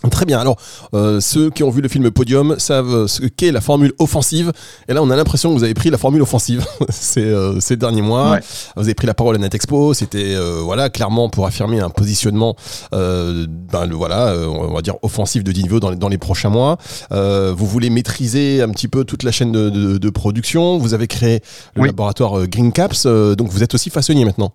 Très 0.09 0.25
bien. 0.25 0.39
Alors, 0.39 0.55
euh, 0.93 1.19
ceux 1.19 1.49
qui 1.49 1.61
ont 1.61 1.69
vu 1.69 1.81
le 1.81 1.89
film 1.89 2.09
Podium 2.09 2.55
savent 2.57 3.07
ce 3.07 3.23
qu'est 3.23 3.51
la 3.51 3.59
formule 3.59 3.91
offensive. 3.99 4.53
Et 4.87 4.93
là, 4.93 5.03
on 5.03 5.09
a 5.09 5.15
l'impression 5.15 5.49
que 5.49 5.57
vous 5.57 5.65
avez 5.65 5.73
pris 5.73 5.89
la 5.89 5.97
formule 5.97 6.21
offensive 6.21 6.65
ces, 6.89 7.25
euh, 7.25 7.59
ces 7.59 7.75
derniers 7.75 8.01
mois. 8.01 8.39
Vous 8.77 8.83
avez 8.83 8.93
pris 8.93 9.07
la 9.07 9.13
parole 9.13 9.35
à 9.35 9.39
Netexpo. 9.39 9.93
C'était 9.93 10.35
euh, 10.35 10.61
voilà 10.63 10.89
clairement 10.89 11.29
pour 11.29 11.45
affirmer 11.45 11.81
un 11.81 11.89
positionnement, 11.89 12.55
ben, 12.91 13.85
le, 13.85 13.95
voilà, 13.95 14.33
on 14.47 14.73
va 14.73 14.81
dire 14.81 14.95
offensif 15.01 15.43
de 15.43 15.51
niveau 15.51 15.81
dans 15.81 15.89
les, 15.89 15.97
dans 15.97 16.07
les 16.07 16.17
prochains 16.17 16.49
mois. 16.49 16.77
vous 17.11 17.65
voulez 17.67 17.89
maîtriser 17.89 18.61
un 18.61 18.69
petit 18.69 18.87
peu 18.87 19.03
toute 19.03 19.23
la 19.23 19.31
chaîne 19.31 19.51
de, 19.51 19.69
de, 19.69 19.97
de 19.97 20.09
production. 20.09 20.77
Vous 20.77 20.93
avez 20.93 21.07
créé 21.07 21.41
le 21.75 21.85
laboratoire 21.85 22.47
Green 22.47 22.71
Caps. 22.71 23.05
donc, 23.05 23.49
vous 23.49 23.63
êtes 23.63 23.73
aussi 23.73 23.89
façonnier 23.89 24.23
maintenant. 24.23 24.53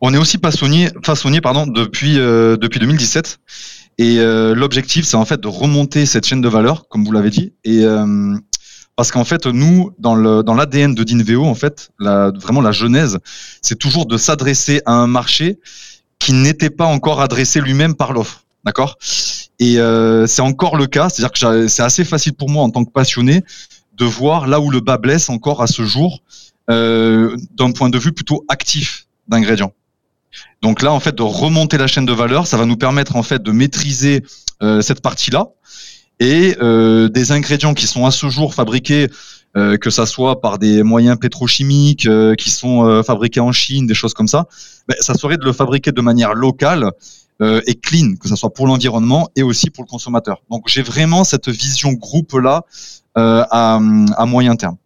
On 0.00 0.14
est 0.14 0.18
aussi 0.18 0.38
façonnier, 0.38 0.88
façonnier 1.04 1.42
pardon, 1.42 1.66
depuis, 1.66 2.14
depuis 2.14 2.80
2017. 2.80 3.38
Et 3.98 4.18
euh, 4.18 4.54
l'objectif, 4.54 5.06
c'est 5.06 5.16
en 5.16 5.24
fait 5.24 5.40
de 5.40 5.48
remonter 5.48 6.04
cette 6.06 6.26
chaîne 6.26 6.42
de 6.42 6.48
valeur, 6.48 6.88
comme 6.88 7.04
vous 7.04 7.12
l'avez 7.12 7.30
dit. 7.30 7.54
Et 7.64 7.84
euh, 7.84 8.36
parce 8.94 9.10
qu'en 9.10 9.24
fait, 9.24 9.46
nous, 9.46 9.90
dans 9.98 10.14
le 10.14 10.42
dans 10.42 10.54
l'ADN 10.54 10.94
de 10.94 11.02
Dinveo, 11.02 11.44
en 11.44 11.54
fait, 11.54 11.90
la, 11.98 12.30
vraiment 12.30 12.60
la 12.60 12.72
genèse, 12.72 13.18
c'est 13.62 13.78
toujours 13.78 14.06
de 14.06 14.16
s'adresser 14.18 14.82
à 14.84 14.92
un 14.92 15.06
marché 15.06 15.58
qui 16.18 16.32
n'était 16.32 16.70
pas 16.70 16.86
encore 16.86 17.20
adressé 17.20 17.60
lui-même 17.60 17.94
par 17.94 18.12
l'offre. 18.12 18.44
D'accord? 18.64 18.98
Et 19.58 19.78
euh, 19.78 20.26
c'est 20.26 20.42
encore 20.42 20.76
le 20.76 20.86
cas, 20.86 21.08
c'est-à-dire 21.08 21.32
que 21.32 21.68
c'est 21.68 21.82
assez 21.82 22.04
facile 22.04 22.34
pour 22.34 22.50
moi 22.50 22.64
en 22.64 22.70
tant 22.70 22.84
que 22.84 22.90
passionné 22.90 23.42
de 23.96 24.04
voir 24.04 24.46
là 24.46 24.60
où 24.60 24.70
le 24.70 24.80
bas 24.80 24.98
blesse 24.98 25.30
encore 25.30 25.62
à 25.62 25.66
ce 25.66 25.84
jour, 25.86 26.22
d'un 26.68 27.72
point 27.74 27.88
de 27.88 27.98
vue 27.98 28.12
plutôt 28.12 28.44
actif 28.48 29.06
d'ingrédients. 29.28 29.72
Donc 30.62 30.82
là, 30.82 30.92
en 30.92 31.00
fait, 31.00 31.14
de 31.14 31.22
remonter 31.22 31.78
la 31.78 31.86
chaîne 31.86 32.06
de 32.06 32.12
valeur, 32.12 32.46
ça 32.46 32.56
va 32.56 32.64
nous 32.66 32.76
permettre 32.76 33.16
en 33.16 33.22
fait 33.22 33.42
de 33.42 33.52
maîtriser 33.52 34.22
euh, 34.62 34.80
cette 34.80 35.02
partie-là 35.02 35.48
et 36.18 36.56
euh, 36.62 37.08
des 37.08 37.32
ingrédients 37.32 37.74
qui 37.74 37.86
sont 37.86 38.06
à 38.06 38.10
ce 38.10 38.28
jour 38.30 38.54
fabriqués, 38.54 39.08
euh, 39.56 39.76
que 39.76 39.90
ça 39.90 40.06
soit 40.06 40.40
par 40.40 40.58
des 40.58 40.82
moyens 40.82 41.18
pétrochimiques 41.18 42.08
qui 42.38 42.50
sont 42.50 43.02
fabriqués 43.02 43.40
en 43.40 43.52
Chine, 43.52 43.86
des 43.86 43.94
choses 43.94 44.14
comme 44.14 44.28
ça, 44.28 44.46
ben, 44.88 44.96
ça 45.00 45.14
serait 45.14 45.36
de 45.36 45.44
le 45.44 45.52
fabriquer 45.52 45.92
de 45.92 46.00
manière 46.00 46.34
locale 46.34 46.90
et 47.40 47.74
clean, 47.74 48.14
que 48.18 48.30
ce 48.30 48.34
soit 48.34 48.48
pour 48.48 48.66
l'environnement 48.66 49.28
et 49.36 49.42
aussi 49.42 49.68
pour 49.68 49.84
le 49.84 49.88
consommateur. 49.88 50.40
Donc 50.50 50.68
j'ai 50.68 50.80
vraiment 50.80 51.22
cette 51.22 51.50
vision 51.50 51.92
groupe 51.92 52.32
là 52.32 52.64
à, 53.14 53.74
à 53.74 54.26
moyen 54.26 54.56
terme. 54.56 54.76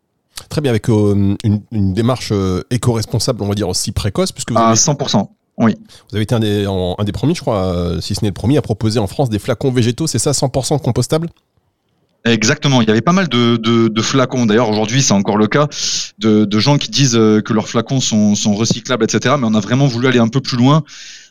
Très 0.49 0.61
bien, 0.61 0.71
avec 0.71 0.89
une, 0.89 1.37
une, 1.45 1.95
démarche 1.95 2.33
éco-responsable, 2.71 3.43
on 3.43 3.49
va 3.49 3.55
dire 3.55 3.69
aussi 3.69 3.93
précoce, 3.93 4.33
puisque 4.33 4.51
vous 4.51 4.59
à 4.59 4.75
100%. 4.75 5.29
Oui. 5.61 5.77
Vous 6.09 6.17
avez 6.17 6.23
été 6.23 6.35
un 6.35 6.41
des, 6.41 6.65
un 6.67 7.05
des 7.05 7.13
premiers, 7.13 7.35
je 7.35 7.43
crois, 7.43 7.67
euh, 7.67 8.01
si 8.01 8.15
ce 8.15 8.23
n'est 8.23 8.31
le 8.31 8.35
premier, 8.35 8.57
à 8.57 8.63
proposer 8.63 8.99
en 8.99 9.07
France 9.07 9.29
des 9.29 9.39
flacons 9.39 9.71
végétaux, 9.71 10.07
c'est 10.07 10.19
ça, 10.19 10.33
100% 10.33 10.81
compostables 10.81 11.29
Exactement, 12.25 12.83
il 12.83 12.89
y 12.89 12.91
avait 12.91 13.01
pas 13.01 13.13
mal 13.13 13.29
de, 13.29 13.57
de, 13.57 14.03
flacons. 14.03 14.45
D'ailleurs, 14.45 14.69
aujourd'hui, 14.69 15.03
c'est 15.03 15.15
encore 15.15 15.39
le 15.39 15.47
cas 15.47 15.69
de, 16.19 16.45
de, 16.45 16.59
gens 16.59 16.77
qui 16.77 16.91
disent 16.91 17.17
euh, 17.17 17.41
que 17.41 17.55
leurs 17.55 17.69
flacons 17.69 18.01
sont, 18.01 18.35
sont, 18.35 18.55
recyclables, 18.55 19.05
etc. 19.05 19.37
Mais 19.39 19.47
on 19.47 19.55
a 19.55 19.61
vraiment 19.61 19.87
voulu 19.87 20.07
aller 20.07 20.19
un 20.19 20.29
peu 20.29 20.41
plus 20.41 20.59
loin. 20.59 20.83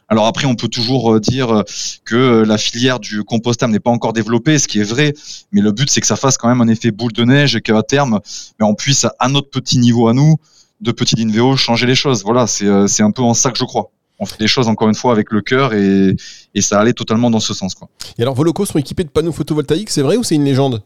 Alors 0.07 0.25
après, 0.25 0.47
on 0.47 0.55
peut 0.55 0.67
toujours 0.67 1.13
euh, 1.13 1.19
dire 1.19 1.63
que 2.05 2.43
la 2.43 2.57
filière 2.57 2.99
du 2.99 3.23
compostable 3.23 3.71
n'est 3.71 3.79
pas 3.79 3.91
encore 3.91 4.13
développée, 4.13 4.57
ce 4.57 4.67
qui 4.67 4.79
est 4.79 4.83
vrai. 4.83 5.13
Mais 5.51 5.61
le 5.61 5.71
but, 5.71 5.89
c'est 5.91 6.01
que 6.01 6.07
ça 6.07 6.15
fasse 6.15 6.37
quand 6.37 6.49
même 6.49 6.61
un 6.61 6.67
effet 6.67 6.89
boule 6.89 7.13
de 7.13 7.23
neige 7.23 7.55
et 7.55 7.61
qu'à 7.61 7.83
terme, 7.83 8.19
mais 8.59 8.65
on 8.65 8.73
puisse, 8.73 9.05
à 9.19 9.29
notre 9.29 9.51
petit 9.51 9.77
niveau 9.77 10.07
à 10.07 10.13
nous, 10.13 10.37
de 10.81 10.91
petit 10.91 11.21
Invéo, 11.21 11.55
changer 11.55 11.85
les 11.85 11.95
choses. 11.95 12.23
Voilà, 12.23 12.47
c'est 12.47 13.03
un 13.03 13.11
peu 13.11 13.21
en 13.21 13.35
ça 13.35 13.51
que 13.51 13.59
je 13.59 13.65
crois 13.65 13.91
on 14.19 14.25
fait 14.25 14.39
les 14.39 14.47
choses 14.47 14.67
encore 14.67 14.87
une 14.87 14.95
fois 14.95 15.11
avec 15.11 15.31
le 15.31 15.41
cœur 15.41 15.73
et, 15.73 16.15
ça 16.59 16.79
allait 16.79 16.93
totalement 16.93 17.31
dans 17.31 17.39
ce 17.39 17.53
sens. 17.53 17.73
Quoi. 17.73 17.89
Et 18.17 18.21
alors 18.21 18.35
vos 18.35 18.43
locaux 18.43 18.65
sont 18.65 18.77
équipés 18.77 19.05
de 19.05 19.09
panneaux 19.09 19.31
photovoltaïques, 19.31 19.89
c'est 19.89 20.01
vrai 20.01 20.17
ou 20.17 20.23
c'est 20.23 20.35
une 20.35 20.43
légende? 20.43 20.83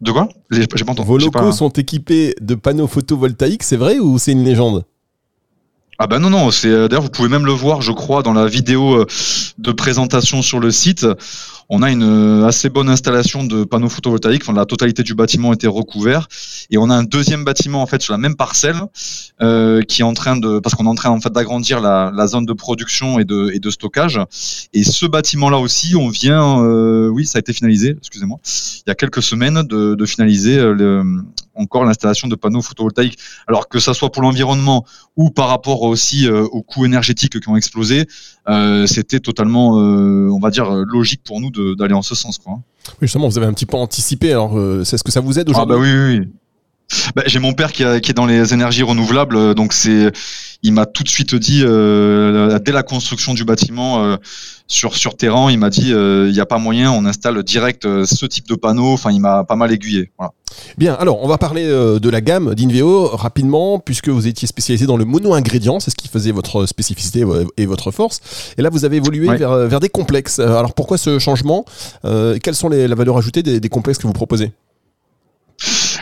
De 0.00 0.10
quoi? 0.10 0.28
J'ai 0.50 0.66
pas 0.66 0.92
entendu. 0.92 1.08
Vos 1.08 1.18
locaux 1.18 1.52
sont 1.52 1.70
équipés 1.70 2.34
de 2.40 2.54
panneaux 2.54 2.88
photovoltaïques, 2.88 3.62
c'est 3.62 3.76
vrai 3.76 3.98
ou 3.98 4.18
c'est 4.18 4.32
une 4.32 4.44
légende? 4.44 4.84
Ah 5.98 6.08
ben 6.08 6.18
non 6.18 6.28
non, 6.28 6.50
c'est 6.50 6.68
euh, 6.68 6.88
d'ailleurs 6.88 7.04
vous 7.04 7.10
pouvez 7.10 7.28
même 7.28 7.46
le 7.46 7.52
voir, 7.52 7.80
je 7.80 7.92
crois, 7.92 8.24
dans 8.24 8.32
la 8.32 8.48
vidéo 8.48 8.94
euh, 8.94 9.06
de 9.58 9.70
présentation 9.70 10.42
sur 10.42 10.58
le 10.58 10.72
site. 10.72 11.06
On 11.68 11.82
a 11.82 11.90
une 11.90 12.44
assez 12.44 12.68
bonne 12.68 12.88
installation 12.88 13.44
de 13.44 13.64
panneaux 13.64 13.88
photovoltaïques. 13.88 14.42
Enfin, 14.42 14.52
la 14.52 14.66
totalité 14.66 15.02
du 15.02 15.14
bâtiment 15.14 15.52
était 15.52 15.66
recouvert, 15.66 16.28
et 16.70 16.78
on 16.78 16.90
a 16.90 16.94
un 16.94 17.04
deuxième 17.04 17.44
bâtiment 17.44 17.82
en 17.82 17.86
fait 17.86 18.02
sur 18.02 18.12
la 18.12 18.18
même 18.18 18.36
parcelle 18.36 18.80
euh, 19.42 19.82
qui 19.82 20.02
est 20.02 20.04
en 20.04 20.14
train 20.14 20.36
de, 20.36 20.58
parce 20.58 20.74
qu'on 20.74 20.86
est 20.86 20.88
en 20.88 20.94
train 20.94 21.10
en 21.10 21.20
fait 21.20 21.32
d'agrandir 21.32 21.80
la, 21.80 22.26
zone 22.26 22.46
de 22.46 22.52
production 22.52 23.18
et 23.18 23.24
de, 23.24 23.70
stockage. 23.70 24.20
Et 24.72 24.84
ce 24.84 25.06
bâtiment-là 25.06 25.58
aussi, 25.58 25.96
on 25.96 26.08
vient, 26.08 26.62
euh, 26.62 27.08
oui, 27.08 27.26
ça 27.26 27.38
a 27.38 27.40
été 27.40 27.52
finalisé. 27.52 27.96
Excusez-moi, 27.98 28.38
il 28.86 28.88
y 28.88 28.90
a 28.90 28.94
quelques 28.94 29.22
semaines 29.22 29.62
de, 29.62 30.06
finaliser 30.06 30.58
euh, 30.58 31.02
encore 31.54 31.84
l'installation 31.84 32.28
de 32.28 32.34
panneaux 32.34 32.62
photovoltaïques. 32.62 33.18
Alors 33.46 33.68
que 33.68 33.78
ça 33.78 33.94
soit 33.94 34.10
pour 34.10 34.22
l'environnement 34.22 34.84
ou 35.16 35.30
par 35.30 35.48
rapport 35.48 35.82
aussi 35.82 36.26
euh, 36.26 36.42
aux 36.42 36.62
coûts 36.62 36.84
énergétiques 36.84 37.40
qui 37.40 37.48
ont 37.48 37.56
explosé, 37.56 38.06
euh, 38.48 38.86
c'était 38.86 39.20
totalement, 39.20 39.78
euh, 39.78 40.28
on 40.30 40.40
va 40.40 40.50
dire, 40.50 40.70
logique 40.70 41.22
pour 41.24 41.40
nous 41.40 41.50
d'aller 41.78 41.94
en 41.94 42.02
ce 42.02 42.14
sens. 42.14 42.38
Quoi. 42.38 42.54
Oui, 42.54 42.96
justement, 43.02 43.28
vous 43.28 43.38
avez 43.38 43.46
un 43.46 43.52
petit 43.52 43.66
peu 43.66 43.76
anticipé. 43.76 44.32
Alors, 44.32 44.58
c'est 44.84 44.98
ce 44.98 45.04
que 45.04 45.12
ça 45.12 45.20
vous 45.20 45.38
aide 45.38 45.48
aujourd'hui 45.48 45.74
Ah 45.74 45.78
bah 45.78 45.82
oui, 45.82 45.92
oui. 45.92 46.18
oui. 46.20 46.28
Bah, 47.14 47.22
j'ai 47.26 47.38
mon 47.38 47.54
père 47.54 47.72
qui, 47.72 47.84
qui, 48.02 48.10
est 48.10 48.14
dans 48.14 48.26
les 48.26 48.52
énergies 48.52 48.82
renouvelables, 48.82 49.54
donc 49.54 49.72
c'est, 49.72 50.12
il 50.62 50.72
m'a 50.72 50.86
tout 50.86 51.02
de 51.02 51.08
suite 51.08 51.34
dit 51.34 51.62
euh, 51.64 52.58
dès 52.58 52.72
la 52.72 52.82
construction 52.82 53.34
du 53.34 53.44
bâtiment 53.44 54.04
euh, 54.04 54.16
sur 54.66 54.96
sur 54.96 55.16
terrain, 55.16 55.50
il 55.50 55.58
m'a 55.58 55.70
dit 55.70 55.90
il 55.90 56.32
n'y 56.32 56.40
a 56.40 56.46
pas 56.46 56.58
moyen, 56.58 56.90
on 56.90 57.04
installe 57.04 57.42
direct 57.42 57.84
ce 58.04 58.26
type 58.26 58.48
de 58.48 58.54
panneau. 58.54 58.92
Enfin, 58.92 59.10
il 59.12 59.20
m'a 59.20 59.44
pas 59.44 59.56
mal 59.56 59.72
aiguillé. 59.72 60.10
Voilà. 60.18 60.32
Bien, 60.78 60.94
alors 60.94 61.22
on 61.22 61.28
va 61.28 61.36
parler 61.36 61.66
de 61.66 62.08
la 62.08 62.20
gamme 62.20 62.54
d'Inveo 62.54 63.08
rapidement, 63.08 63.78
puisque 63.78 64.08
vous 64.08 64.26
étiez 64.26 64.48
spécialisé 64.48 64.86
dans 64.86 64.96
le 64.96 65.04
mono-ingrédient, 65.04 65.80
c'est 65.80 65.90
ce 65.90 65.96
qui 65.96 66.08
faisait 66.08 66.32
votre 66.32 66.66
spécificité 66.66 67.24
et 67.56 67.66
votre 67.66 67.90
force. 67.90 68.20
Et 68.56 68.62
là, 68.62 68.70
vous 68.70 68.84
avez 68.84 68.96
évolué 68.96 69.28
ouais. 69.28 69.36
vers, 69.36 69.54
vers, 69.66 69.80
des 69.80 69.90
complexes. 69.90 70.38
Alors 70.38 70.74
pourquoi 70.74 70.96
ce 70.96 71.18
changement? 71.18 71.64
Quelles 72.02 72.54
sont 72.54 72.68
les, 72.68 72.88
la 72.88 72.94
valeur 72.94 73.16
ajoutée 73.18 73.42
des, 73.42 73.60
des 73.60 73.68
complexes 73.68 73.98
que 73.98 74.06
vous 74.06 74.12
proposez? 74.12 74.52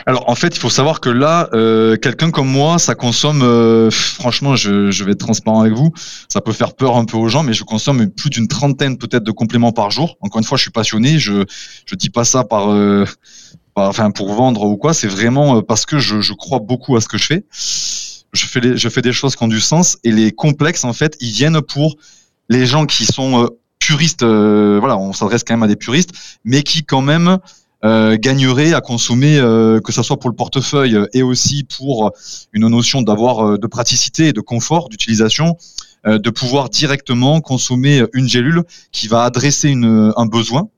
Alors 0.05 0.29
en 0.29 0.35
fait, 0.35 0.55
il 0.55 0.59
faut 0.59 0.69
savoir 0.69 0.99
que 0.99 1.09
là, 1.09 1.49
euh, 1.53 1.95
quelqu'un 1.95 2.31
comme 2.31 2.47
moi, 2.47 2.77
ça 2.79 2.95
consomme, 2.95 3.41
euh, 3.41 3.89
franchement, 3.91 4.55
je, 4.55 5.03
vais 5.03 5.11
être 5.11 5.19
transparent 5.19 5.61
avec 5.61 5.73
vous, 5.73 5.91
ça 6.27 6.41
peut 6.41 6.51
faire 6.51 6.73
peur 6.73 6.97
un 6.97 7.05
peu 7.05 7.17
aux 7.17 7.29
gens, 7.29 7.43
mais 7.43 7.53
je 7.53 7.63
consomme 7.63 8.09
plus 8.09 8.29
d'une 8.29 8.47
trentaine 8.47 8.97
peut-être 8.97 9.23
de 9.23 9.31
compléments 9.31 9.71
par 9.71 9.91
jour. 9.91 10.17
Encore 10.21 10.39
une 10.39 10.45
fois, 10.45 10.57
je 10.57 10.63
suis 10.63 10.71
passionné, 10.71 11.19
je 11.19 11.45
je 11.85 11.95
dis 11.95 12.09
pas 12.09 12.25
ça 12.25 12.43
par, 12.43 12.71
euh, 12.71 13.05
enfin 13.75 14.11
pour 14.11 14.33
vendre 14.33 14.63
ou 14.63 14.77
quoi, 14.77 14.93
c'est 14.93 15.07
vraiment 15.07 15.61
parce 15.61 15.85
que 15.85 15.99
je, 15.99 16.33
crois 16.33 16.59
beaucoup 16.59 16.95
à 16.95 17.01
ce 17.01 17.07
que 17.07 17.17
je 17.17 17.25
fais. 17.25 17.45
Je 18.33 18.45
fais 18.45 18.77
je 18.77 18.89
fais 18.89 19.01
des 19.01 19.13
choses 19.13 19.35
qui 19.35 19.43
ont 19.43 19.47
du 19.47 19.61
sens 19.61 19.97
et 20.03 20.11
les 20.11 20.31
complexes 20.31 20.83
en 20.83 20.93
fait, 20.93 21.15
ils 21.21 21.31
viennent 21.31 21.61
pour 21.61 21.95
les 22.49 22.65
gens 22.65 22.85
qui 22.85 23.05
sont 23.05 23.49
puristes. 23.79 24.23
voilà, 24.23 24.97
on 24.97 25.13
s'adresse 25.13 25.43
quand 25.45 25.53
même 25.53 25.63
à 25.63 25.67
des 25.67 25.75
puristes, 25.75 26.11
mais 26.43 26.63
qui 26.63 26.83
quand 26.83 27.01
même 27.01 27.37
euh, 27.83 28.17
gagnerait 28.19 28.73
à 28.73 28.81
consommer, 28.81 29.37
euh, 29.37 29.79
que 29.81 29.91
ce 29.91 30.03
soit 30.03 30.17
pour 30.17 30.29
le 30.29 30.35
portefeuille 30.35 30.97
et 31.13 31.21
aussi 31.21 31.63
pour 31.63 32.11
une 32.53 32.67
notion 32.67 33.01
d'avoir 33.01 33.45
euh, 33.45 33.57
de 33.57 33.67
praticité 33.67 34.27
et 34.27 34.33
de 34.33 34.41
confort 34.41 34.89
d'utilisation, 34.89 35.57
euh, 36.05 36.17
de 36.17 36.29
pouvoir 36.29 36.69
directement 36.69 37.41
consommer 37.41 38.03
une 38.13 38.27
gélule 38.27 38.63
qui 38.91 39.07
va 39.07 39.23
adresser 39.23 39.69
une, 39.69 40.13
un 40.15 40.25
besoin 40.25 40.69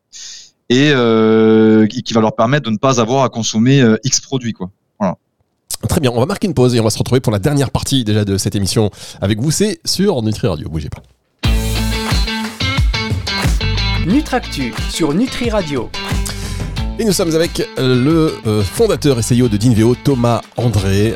et 0.69 0.91
euh, 0.93 1.85
qui 1.87 2.13
va 2.13 2.21
leur 2.21 2.35
permettre 2.35 2.65
de 2.65 2.71
ne 2.71 2.77
pas 2.77 2.99
avoir 2.99 3.23
à 3.23 3.29
consommer 3.29 3.83
X 4.03 4.19
produits. 4.19 4.53
Quoi. 4.53 4.71
Voilà. 4.99 5.15
Très 5.87 6.01
bien, 6.01 6.11
on 6.11 6.19
va 6.19 6.25
marquer 6.25 6.47
une 6.47 6.55
pause 6.55 6.73
et 6.73 6.79
on 6.79 6.83
va 6.83 6.89
se 6.89 6.97
retrouver 6.97 7.21
pour 7.21 7.31
la 7.31 7.39
dernière 7.39 7.69
partie 7.69 8.03
déjà 8.03 8.25
de 8.25 8.37
cette 8.37 8.55
émission 8.55 8.89
avec 9.21 9.39
vous. 9.39 9.51
C'est 9.51 9.79
sur 9.85 10.23
Nutri 10.23 10.47
Radio. 10.47 10.69
Bougez 10.69 10.89
pas. 10.89 11.03
Nutractu 14.07 14.73
sur 14.91 15.13
Nutri 15.13 15.49
Radio. 15.49 15.89
Et 16.97 17.03
nous 17.03 17.11
sommes 17.11 17.35
avec 17.35 17.67
le 17.77 18.31
fondateur 18.63 19.19
et 19.19 19.21
CEO 19.21 19.49
de 19.49 19.57
Dinveo, 19.57 19.95
Thomas 20.01 20.41
André. 20.55 21.15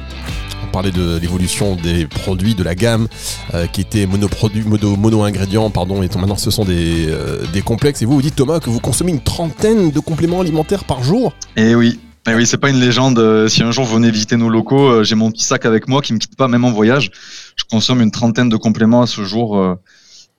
On 0.68 0.72
parlait 0.72 0.92
de 0.92 1.18
l'évolution 1.18 1.78
des 1.78 2.06
produits 2.06 2.54
de 2.54 2.64
la 2.64 2.76
gamme 2.76 3.08
euh, 3.54 3.66
qui 3.66 3.80
étaient 3.80 4.06
monoproduits, 4.06 4.64
mono, 4.64 4.98
mono-ingrédients, 4.98 5.70
pardon, 5.70 6.04
et 6.04 6.10
maintenant 6.18 6.36
ce 6.36 6.52
sont 6.52 6.66
des, 6.66 7.08
euh, 7.08 7.46
des 7.54 7.62
complexes. 7.62 8.02
Et 8.02 8.06
vous, 8.06 8.16
vous 8.16 8.22
dites, 8.22 8.36
Thomas, 8.36 8.60
que 8.60 8.70
vous 8.70 8.82
consommez 8.82 9.12
une 9.12 9.22
trentaine 9.22 9.90
de 9.90 10.00
compléments 10.02 10.42
alimentaires 10.42 10.84
par 10.84 11.02
jour? 11.02 11.34
Eh 11.56 11.76
oui, 11.76 11.98
eh 12.28 12.36
oui, 12.36 12.46
c'est 12.46 12.58
pas 12.58 12.70
une 12.70 12.82
légende. 12.82 13.48
Si 13.48 13.64
un 13.64 13.72
jour 13.72 13.86
vous 13.86 13.96
venez 13.96 14.12
visiter 14.12 14.36
nos 14.36 14.50
locaux, 14.50 15.02
j'ai 15.06 15.16
mon 15.16 15.32
petit 15.32 15.46
sac 15.46 15.66
avec 15.66 15.88
moi 15.88 16.02
qui 16.02 16.12
me 16.12 16.20
quitte 16.20 16.36
pas, 16.36 16.50
même 16.50 16.66
en 16.66 16.72
voyage. 16.72 17.10
Je 17.56 17.64
consomme 17.72 18.02
une 18.02 18.12
trentaine 18.12 18.50
de 18.50 18.58
compléments 18.58 19.02
à 19.02 19.08
ce 19.08 19.24
jour 19.24 19.78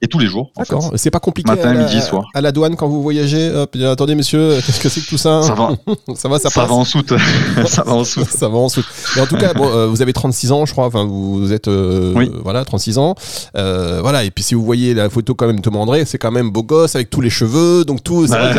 et 0.02 0.08
tous 0.08 0.18
les 0.18 0.26
jours. 0.26 0.50
D'accord. 0.56 0.92
C'est 0.96 1.10
pas 1.10 1.20
compliqué 1.20 1.50
Matin, 1.50 1.70
à, 1.70 1.74
la, 1.74 1.84
midi, 1.84 2.00
soir. 2.00 2.24
à 2.32 2.40
la 2.40 2.52
douane 2.52 2.74
quand 2.76 2.88
vous 2.88 3.02
voyagez. 3.02 3.50
Hop, 3.50 3.76
attendez, 3.84 4.14
monsieur, 4.14 4.58
qu'est-ce 4.64 4.80
que 4.80 4.88
c'est 4.88 5.02
que 5.02 5.06
tout 5.08 5.18
ça 5.18 5.42
Ça 5.42 5.54
va. 5.54 5.72
ça 6.14 6.28
va, 6.28 6.38
ça, 6.38 6.48
ça 6.48 6.60
passe. 6.60 6.70
va 6.70 6.74
en 6.74 6.84
soute. 6.84 7.12
ça 7.66 7.82
va 7.82 7.92
en 7.92 8.04
soute. 8.04 8.28
ça 8.28 8.48
va 8.48 8.56
en 8.56 8.68
soute. 8.70 8.86
Mais 9.14 9.22
en 9.22 9.26
tout 9.26 9.36
cas, 9.36 9.52
bon, 9.52 9.68
euh, 9.68 9.86
vous 9.86 10.00
avez 10.00 10.14
36 10.14 10.52
ans, 10.52 10.64
je 10.64 10.72
crois. 10.72 10.86
Enfin, 10.86 11.04
vous 11.04 11.52
êtes 11.52 11.68
euh, 11.68 12.14
oui. 12.16 12.30
voilà 12.42 12.64
36 12.64 12.96
ans. 12.96 13.14
Euh, 13.56 14.00
voilà. 14.00 14.24
Et 14.24 14.30
puis 14.30 14.42
si 14.42 14.54
vous 14.54 14.64
voyez 14.64 14.94
la 14.94 15.10
photo 15.10 15.34
quand 15.34 15.46
même 15.46 15.56
de 15.56 15.62
Thomas 15.62 15.80
André, 15.80 16.06
c'est 16.06 16.18
quand 16.18 16.30
même 16.30 16.50
beau 16.50 16.62
gosse 16.62 16.94
avec 16.94 17.10
tous 17.10 17.20
les 17.20 17.30
cheveux, 17.30 17.84
donc 17.84 18.02
tout. 18.02 18.26
Bah, 18.28 18.52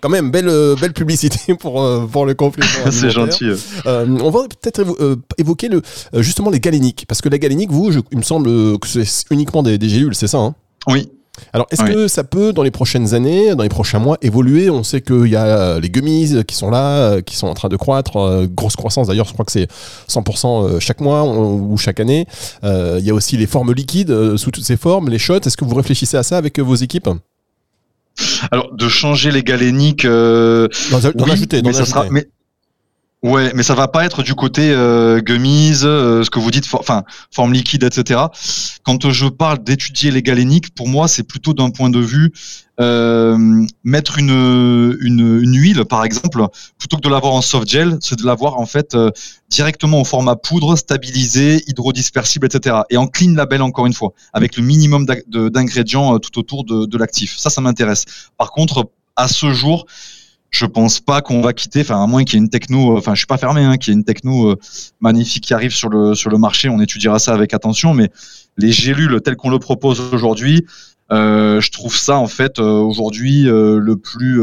quand 0.00 0.08
même 0.08 0.30
belle 0.30 0.50
belle 0.80 0.94
publicité 0.94 1.54
pour 1.60 1.86
pour 2.10 2.24
le 2.24 2.32
complément. 2.32 2.90
c'est 2.90 3.10
gentil. 3.10 3.50
Euh, 3.84 4.06
on 4.22 4.30
va 4.30 4.44
peut-être 4.48 4.82
évoquer 5.36 5.68
le 5.68 5.82
justement 6.14 6.48
les 6.48 6.58
galéniques 6.60 7.04
parce 7.06 7.20
que 7.20 7.28
la 7.28 7.36
galénique, 7.36 7.70
vous, 7.70 7.92
je, 7.92 8.00
il 8.10 8.16
me 8.16 8.22
semble 8.22 8.78
que 8.78 8.88
c'est 8.88 9.04
uniquement 9.30 9.62
des, 9.62 9.76
des 9.76 9.90
gélules, 9.90 10.14
c'est 10.14 10.26
ça 10.26 10.38
hein? 10.38 10.54
Oui. 10.86 11.08
Alors, 11.52 11.66
est-ce 11.70 11.82
oui. 11.84 11.92
que 11.94 12.08
ça 12.08 12.22
peut, 12.22 12.52
dans 12.52 12.62
les 12.62 12.70
prochaines 12.70 13.14
années, 13.14 13.54
dans 13.54 13.62
les 13.62 13.68
prochains 13.70 13.98
mois, 13.98 14.18
évoluer? 14.20 14.68
On 14.68 14.82
sait 14.82 15.00
qu'il 15.00 15.28
y 15.28 15.36
a 15.36 15.78
les 15.78 15.88
gummies 15.88 16.44
qui 16.44 16.54
sont 16.54 16.70
là, 16.70 17.22
qui 17.22 17.36
sont 17.36 17.46
en 17.46 17.54
train 17.54 17.68
de 17.68 17.76
croître, 17.76 18.46
grosse 18.46 18.76
croissance 18.76 19.06
d'ailleurs, 19.06 19.26
je 19.26 19.32
crois 19.32 19.44
que 19.44 19.52
c'est 19.52 19.68
100% 20.10 20.80
chaque 20.80 21.00
mois 21.00 21.24
ou 21.24 21.76
chaque 21.78 21.98
année. 21.98 22.26
Euh, 22.62 22.96
il 22.98 23.06
y 23.06 23.10
a 23.10 23.14
aussi 23.14 23.38
les 23.38 23.46
formes 23.46 23.72
liquides 23.72 24.36
sous 24.36 24.50
toutes 24.50 24.64
ces 24.64 24.76
formes, 24.76 25.08
les 25.08 25.18
shots. 25.18 25.40
Est-ce 25.46 25.56
que 25.56 25.64
vous 25.64 25.76
réfléchissez 25.76 26.16
à 26.16 26.22
ça 26.22 26.36
avec 26.36 26.58
vos 26.58 26.74
équipes? 26.74 27.08
Alors 28.50 28.72
de 28.72 28.88
changer 28.88 29.30
les 29.30 29.42
galéniques, 29.42 30.04
euh, 30.04 30.68
oui, 30.92 31.30
ajouter, 31.30 31.62
mais 31.62 31.72
ça 31.72 31.86
sera, 31.86 32.06
mais 32.10 32.28
Ouais, 33.22 33.52
mais 33.54 33.62
ça 33.62 33.74
va 33.74 33.86
pas 33.86 34.06
être 34.06 34.22
du 34.22 34.34
côté 34.34 34.70
euh, 34.70 35.20
gummies, 35.20 35.84
euh, 35.84 36.24
ce 36.24 36.30
que 36.30 36.38
vous 36.38 36.50
dites, 36.50 36.64
enfin 36.72 37.04
forme 37.30 37.52
liquide, 37.52 37.82
etc. 37.82 38.18
Quand 38.82 39.10
je 39.10 39.26
parle 39.26 39.62
d'étudier 39.62 40.10
les 40.10 40.22
galéniques, 40.22 40.74
pour 40.74 40.88
moi, 40.88 41.06
c'est 41.06 41.22
plutôt 41.22 41.52
d'un 41.52 41.68
point 41.68 41.90
de 41.90 41.98
vue 41.98 42.32
euh, 42.80 43.36
mettre 43.84 44.18
une, 44.18 44.96
une, 45.02 45.38
une 45.42 45.54
huile, 45.54 45.84
par 45.84 46.02
exemple, 46.02 46.46
plutôt 46.78 46.96
que 46.96 47.02
de 47.02 47.10
l'avoir 47.10 47.34
en 47.34 47.42
soft 47.42 47.68
gel, 47.68 47.98
c'est 48.00 48.18
de 48.18 48.24
l'avoir 48.24 48.58
en 48.58 48.64
fait 48.64 48.94
euh, 48.94 49.10
directement 49.50 50.00
au 50.00 50.04
format 50.04 50.36
poudre, 50.36 50.74
stabilisé, 50.76 51.62
hydrodispersible, 51.66 52.46
etc. 52.46 52.76
Et 52.88 52.96
en 52.96 53.06
clean 53.06 53.34
label 53.34 53.60
encore 53.60 53.84
une 53.84 53.92
fois, 53.92 54.14
avec 54.32 54.56
le 54.56 54.62
minimum 54.62 55.04
d'ingrédients 55.26 56.14
euh, 56.14 56.18
tout 56.18 56.38
autour 56.38 56.64
de, 56.64 56.86
de 56.86 56.96
l'actif. 56.96 57.36
Ça, 57.36 57.50
ça 57.50 57.60
m'intéresse. 57.60 58.06
Par 58.38 58.50
contre, 58.50 58.90
à 59.16 59.28
ce 59.28 59.52
jour, 59.52 59.84
je 60.50 60.66
pense 60.66 61.00
pas 61.00 61.22
qu'on 61.22 61.40
va 61.40 61.52
quitter, 61.52 61.80
enfin 61.80 62.02
à 62.02 62.06
moins 62.06 62.24
qu'il 62.24 62.34
y 62.34 62.36
ait 62.36 62.44
une 62.44 62.50
techno, 62.50 62.96
enfin 62.96 63.14
je 63.14 63.20
suis 63.20 63.26
pas 63.26 63.38
fermé, 63.38 63.62
hein, 63.62 63.76
qu'il 63.76 63.92
y 63.92 63.96
ait 63.96 63.98
une 63.98 64.04
techno 64.04 64.50
euh, 64.50 64.56
magnifique 65.00 65.44
qui 65.44 65.54
arrive 65.54 65.72
sur 65.72 65.88
le 65.88 66.14
sur 66.14 66.30
le 66.30 66.38
marché, 66.38 66.68
on 66.68 66.80
étudiera 66.80 67.18
ça 67.18 67.32
avec 67.32 67.54
attention, 67.54 67.94
mais 67.94 68.10
les 68.56 68.72
gélules 68.72 69.20
telles 69.22 69.36
qu'on 69.36 69.50
le 69.50 69.60
propose 69.60 70.00
aujourd'hui, 70.12 70.66
euh, 71.12 71.60
je 71.60 71.70
trouve 71.70 71.96
ça 71.96 72.16
en 72.16 72.26
fait 72.26 72.58
euh, 72.58 72.64
aujourd'hui 72.64 73.44
le 73.44 73.94
plus 73.94 74.40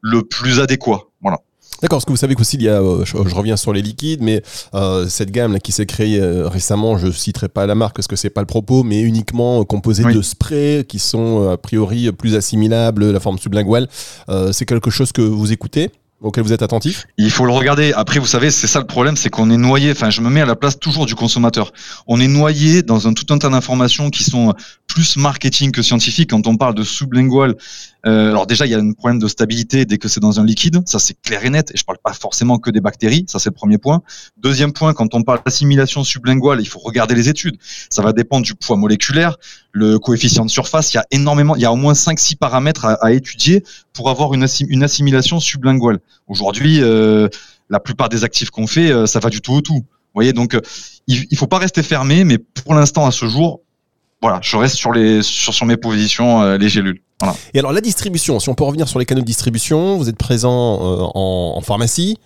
le 0.00 0.22
plus 0.22 0.60
adéquat, 0.60 1.04
voilà. 1.22 1.38
D'accord, 1.82 1.98
parce 1.98 2.04
que 2.06 2.12
vous 2.12 2.16
savez 2.16 2.34
qu'aussi 2.34 2.56
il 2.56 2.62
y 2.62 2.68
a, 2.68 2.80
euh, 2.80 3.04
je, 3.04 3.16
je, 3.26 3.34
reviens 3.34 3.56
sur 3.56 3.72
les 3.72 3.82
liquides, 3.82 4.22
mais 4.22 4.42
euh, 4.74 5.06
cette 5.08 5.30
gamme 5.30 5.52
là 5.52 5.60
qui 5.60 5.72
s'est 5.72 5.86
créée 5.86 6.20
euh, 6.20 6.48
récemment, 6.48 6.96
je 6.96 7.10
citerai 7.10 7.48
pas 7.48 7.66
la 7.66 7.74
marque 7.74 7.96
parce 7.96 8.06
que 8.06 8.16
c'est 8.16 8.30
pas 8.30 8.40
le 8.40 8.46
propos, 8.46 8.84
mais 8.84 9.00
uniquement 9.02 9.64
composée 9.64 10.04
oui. 10.04 10.14
de 10.14 10.22
sprays 10.22 10.86
qui 10.88 10.98
sont 10.98 11.48
a 11.48 11.56
priori 11.56 12.10
plus 12.12 12.36
assimilables, 12.36 13.10
la 13.10 13.20
forme 13.20 13.38
sublinguale. 13.38 13.88
c'est 14.52 14.64
quelque 14.64 14.90
chose 14.90 15.12
que 15.12 15.20
vous 15.20 15.52
écoutez? 15.52 15.90
Auquel 16.24 16.42
vous 16.42 16.52
êtes 16.52 16.62
attentif 16.62 17.06
Il 17.18 17.30
faut 17.30 17.44
le 17.44 17.52
regarder. 17.52 17.92
Après, 17.92 18.18
vous 18.18 18.26
savez, 18.26 18.50
c'est 18.50 18.66
ça 18.66 18.80
le 18.80 18.86
problème, 18.86 19.16
c'est 19.16 19.28
qu'on 19.30 19.50
est 19.50 19.56
noyé. 19.56 19.92
Enfin, 19.92 20.10
je 20.10 20.20
me 20.20 20.30
mets 20.30 20.40
à 20.40 20.46
la 20.46 20.56
place 20.56 20.78
toujours 20.78 21.06
du 21.06 21.14
consommateur. 21.14 21.72
On 22.06 22.18
est 22.20 22.28
noyé 22.28 22.82
dans 22.82 23.06
un 23.06 23.12
tout 23.12 23.32
un 23.32 23.38
tas 23.38 23.50
d'informations 23.50 24.10
qui 24.10 24.24
sont 24.24 24.54
plus 24.86 25.16
marketing 25.16 25.70
que 25.70 25.82
scientifiques. 25.82 26.30
Quand 26.30 26.46
on 26.46 26.56
parle 26.56 26.74
de 26.74 26.82
sublingual, 26.82 27.56
euh, 28.06 28.30
alors 28.30 28.46
déjà, 28.46 28.66
il 28.66 28.72
y 28.72 28.74
a 28.74 28.78
un 28.78 28.92
problème 28.92 29.18
de 29.18 29.28
stabilité 29.28 29.84
dès 29.84 29.98
que 29.98 30.08
c'est 30.08 30.20
dans 30.20 30.40
un 30.40 30.44
liquide. 30.44 30.82
Ça, 30.86 30.98
c'est 30.98 31.20
clair 31.20 31.44
et 31.44 31.50
net. 31.50 31.70
Et 31.74 31.76
je 31.76 31.84
parle 31.84 31.98
pas 32.02 32.12
forcément 32.12 32.58
que 32.58 32.70
des 32.70 32.80
bactéries. 32.80 33.26
Ça, 33.28 33.38
c'est 33.38 33.50
le 33.50 33.54
premier 33.54 33.78
point. 33.78 34.02
Deuxième 34.38 34.72
point, 34.72 34.94
quand 34.94 35.14
on 35.14 35.22
parle 35.22 35.40
d'assimilation 35.44 36.04
sublinguale, 36.04 36.60
il 36.60 36.68
faut 36.68 36.78
regarder 36.78 37.14
les 37.14 37.28
études. 37.28 37.58
Ça 37.90 38.02
va 38.02 38.12
dépendre 38.12 38.44
du 38.46 38.54
poids 38.54 38.76
moléculaire, 38.76 39.36
le 39.74 39.98
coefficient 39.98 40.44
de 40.46 40.50
surface. 40.50 40.94
Il 40.94 40.96
y 40.96 41.00
a 41.00 41.06
énormément, 41.10 41.56
il 41.56 41.62
y 41.62 41.64
a 41.64 41.72
au 41.72 41.76
moins 41.76 41.92
5-6 41.92 42.36
paramètres 42.36 42.86
à, 42.86 43.12
étudier 43.12 43.64
pour 43.92 44.08
avoir 44.08 44.32
une, 44.32 44.44
assim 44.44 44.64
une 44.68 44.84
assimilation 44.84 45.40
sublinguale. 45.40 45.98
Aujourd'hui, 46.28 46.78
euh, 46.80 47.28
la 47.68 47.80
plupart 47.80 48.08
des 48.08 48.22
actifs 48.22 48.50
qu'on 48.50 48.68
fait, 48.68 48.90
euh, 48.90 49.06
ça 49.06 49.18
va 49.18 49.30
du 49.30 49.40
tout 49.40 49.52
au 49.52 49.60
tout. 49.60 49.74
Vous 49.74 50.20
voyez, 50.20 50.32
donc 50.32 50.56
il, 51.08 51.26
il 51.28 51.36
faut 51.36 51.48
pas 51.48 51.58
rester 51.58 51.82
fermé, 51.82 52.22
mais 52.22 52.38
pour 52.38 52.74
l'instant, 52.74 53.04
à 53.04 53.10
ce 53.10 53.26
jour, 53.26 53.62
voilà, 54.22 54.38
je 54.42 54.56
reste 54.56 54.76
sur 54.76 55.66
mes 55.66 55.76
positions 55.76 56.56
les 56.56 56.68
gélules. 56.68 57.02
Et 57.52 57.58
alors 57.58 57.72
la 57.72 57.80
distribution, 57.80 58.38
si 58.38 58.48
on 58.48 58.54
peut 58.54 58.64
revenir 58.64 58.88
sur 58.88 59.00
les 59.00 59.04
canaux 59.04 59.22
de 59.22 59.26
distribution, 59.26 59.98
vous 59.98 60.08
êtes 60.08 60.16
présent 60.16 61.10
en, 61.14 61.56
en 61.56 61.60
pharmacie. 61.62 62.16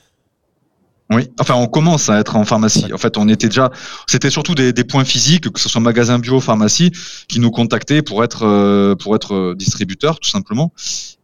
Oui, 1.11 1.31
enfin 1.41 1.55
on 1.55 1.67
commence 1.67 2.11
à 2.11 2.21
être 2.21 2.37
en 2.37 2.45
pharmacie. 2.45 2.93
En 2.93 2.99
fait, 2.99 3.17
on 3.17 3.29
était 3.29 3.49
déjà, 3.49 3.71
c'était 4.07 4.29
surtout 4.29 4.55
des, 4.55 4.75
des, 4.75 4.85
points 4.85 5.05
physiques, 5.05 5.50
que 5.50 5.59
ce 5.59 5.69
soit 5.69 5.81
magasin 5.81 6.19
bio, 6.19 6.38
pharmacie, 6.38 6.93
qui 7.29 7.41
nous 7.41 7.50
contactaient 7.50 8.03
pour 8.03 8.23
être 8.25 8.45
euh, 8.45 8.95
pour 8.95 9.15
être 9.15 9.35
euh, 9.35 9.55
distributeur 9.55 10.21
tout 10.21 10.29
simplement. 10.29 10.73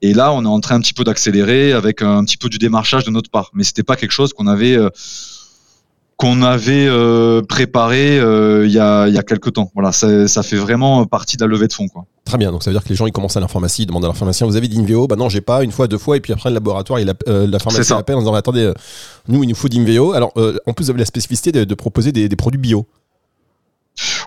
Et 0.01 0.15
là, 0.15 0.33
on 0.33 0.45
est 0.45 0.49
en 0.49 0.61
train 0.61 0.77
un 0.77 0.81
petit 0.81 0.95
peu 0.95 1.05
d'accélérer 1.05 1.73
avec 1.73 2.01
un 2.01 2.25
petit 2.25 2.39
peu 2.39 2.49
du 2.49 2.57
démarchage 2.57 3.05
de 3.05 3.11
notre 3.11 3.31
part, 3.31 3.51
mais 3.53 3.63
c'était 3.63 3.83
pas 3.83 3.97
quelque 3.97 4.13
chose 4.13 4.33
qu'on 4.33 4.47
avait 4.47 4.77
euh, 4.77 4.89
qu'on 6.17 6.43
avait 6.43 6.87
euh, 6.87 7.43
préparé 7.43 8.19
euh, 8.19 8.67
il 8.67 8.73
y 8.73 8.79
a 8.79 9.07
il 9.09 9.15
y 9.15 9.19
a 9.19 9.23
quelques 9.23 9.53
temps. 9.53 9.71
Voilà, 9.75 9.93
ça, 9.93 10.29
ça, 10.29 10.43
fait 10.43 10.57
vraiment 10.57 11.05
partie 11.07 11.37
de 11.37 11.45
la 11.45 11.49
levée 11.49 11.67
de 11.67 11.73
fonds 11.73 11.89
quoi. 11.89 12.07
Très 12.25 12.39
bien, 12.39 12.51
donc 12.51 12.63
ça 12.63 12.71
veut 12.71 12.75
dire 12.75 12.83
que 12.83 12.89
les 12.89 12.95
gens 12.95 13.07
ils 13.07 13.13
commencent 13.13 13.37
à 13.37 13.41
la 13.41 13.49
pharmacie, 13.49 13.83
ils 13.83 13.87
demandent 13.87 14.05
à 14.05 14.09
leur 14.09 14.17
pharmacien 14.17 14.47
vous 14.47 14.57
avez 14.57 14.67
d'Inveo 14.67 15.07
Bah 15.07 15.17
non, 15.17 15.29
j'ai 15.29 15.43
pas, 15.43 15.63
une 15.63 15.73
fois, 15.73 15.89
deux 15.89 15.99
fois, 15.99 16.17
et 16.17 16.21
puis 16.21 16.33
après 16.33 16.49
le 16.49 16.55
laboratoire, 16.55 16.99
il 16.99 17.11
a, 17.11 17.15
euh, 17.29 17.47
la 17.47 17.59
pharmacie 17.59 17.93
appelle 17.93 18.17
en 18.17 18.21
disant 18.21 18.35
attendez, 18.35 18.73
nous 19.29 19.45
il 19.45 19.49
nous 19.49 19.55
faut 19.55 19.69
d'Inveo. 19.69 20.13
Alors 20.13 20.33
en 20.67 20.73
plus 20.73 20.85
vous 20.85 20.91
avez 20.91 21.01
la 21.01 21.05
spécificité 21.05 21.53
de, 21.53 21.65
de 21.65 21.75
proposer 21.75 22.13
des, 22.13 22.29
des 22.29 22.37
produits 22.37 22.61
bio. 22.61 22.87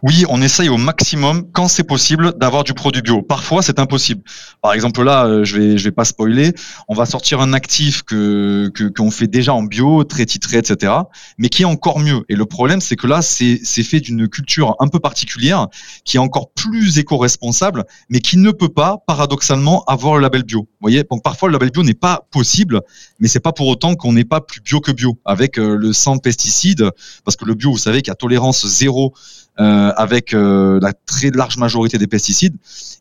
Oui, 0.04 0.26
on 0.30 0.42
essaye 0.42 0.70
au 0.70 0.78
maximum, 0.78 1.50
quand 1.52 1.68
c'est 1.68 1.84
possible, 1.84 2.34
d'avoir 2.38 2.64
du 2.64 2.74
produit 2.74 3.02
bio. 3.02 3.22
Parfois, 3.22 3.62
c'est 3.62 3.80
impossible. 3.80 4.22
Par 4.62 4.74
exemple, 4.74 5.04
là, 5.04 5.26
euh, 5.26 5.44
je 5.44 5.58
vais, 5.58 5.78
je 5.78 5.84
vais 5.84 5.92
pas 5.92 6.06
spoiler. 6.06 6.54
On 6.88 6.94
va 6.94 7.06
sortir 7.06 7.42
un 7.42 7.54
actif 7.54 8.04
que 8.04 8.72
qu'on 8.96 9.12
fait 9.12 9.28
déjà 9.28 9.54
en 9.54 9.64
bio, 9.64 10.04
très 10.04 10.26
titré, 10.26 10.58
etc., 10.58 10.94
mais 11.38 11.50
qui 11.50 11.64
est 11.64 11.66
encore 11.66 12.00
mieux. 12.00 12.24
Et 12.30 12.36
le 12.36 12.46
problème, 12.46 12.82
c'est 12.82 12.96
que 12.96 13.08
là, 13.08 13.22
c'est 13.22 13.58
fait 13.84 14.00
d'une 14.00 14.28
culture 14.28 14.76
un 14.80 14.88
peu 14.88 15.00
particulière, 15.00 15.68
qui 16.06 16.18
est 16.18 16.20
encore 16.20 16.52
plus 16.52 17.00
éco-responsable, 17.00 17.86
mais 18.10 18.20
qui 18.20 18.38
ne 18.38 18.52
peut 18.52 18.70
pas, 18.70 18.98
paradoxalement, 19.08 19.84
avoir 19.86 20.16
le 20.16 20.22
label 20.22 20.44
bio. 20.44 20.62
Vous 20.62 20.68
voyez, 20.82 21.04
donc 21.04 21.24
parfois 21.24 21.50
le 21.50 21.54
label 21.54 21.72
bio 21.72 21.84
n'est 21.84 21.94
pas 21.94 22.28
possible, 22.32 22.82
mais 23.20 23.28
c'est 23.28 23.40
pas 23.40 23.54
pour 23.54 23.68
autant 23.68 23.96
qu'on 23.96 24.14
n'est 24.14 24.26
pas 24.26 24.42
plus 24.42 24.62
bio 24.62 24.80
que 24.80 24.92
bio, 24.92 25.18
avec 25.26 25.58
euh, 25.58 25.76
le 25.76 25.94
sans 25.94 26.18
pesticides, 26.18 26.90
parce 27.26 27.36
que 27.36 27.46
le 27.46 27.56
bio, 27.56 27.72
vous 27.72 27.78
savez, 27.78 28.02
qu'il 28.02 28.12
a 28.12 28.16
tolérance 28.16 28.66
zéro 28.68 29.14
euh, 29.60 29.87
avec 29.96 30.34
euh, 30.34 30.80
la 30.82 30.94
très 30.94 31.30
large 31.32 31.58
majorité 31.58 31.98
des 31.98 32.08
pesticides, 32.08 32.56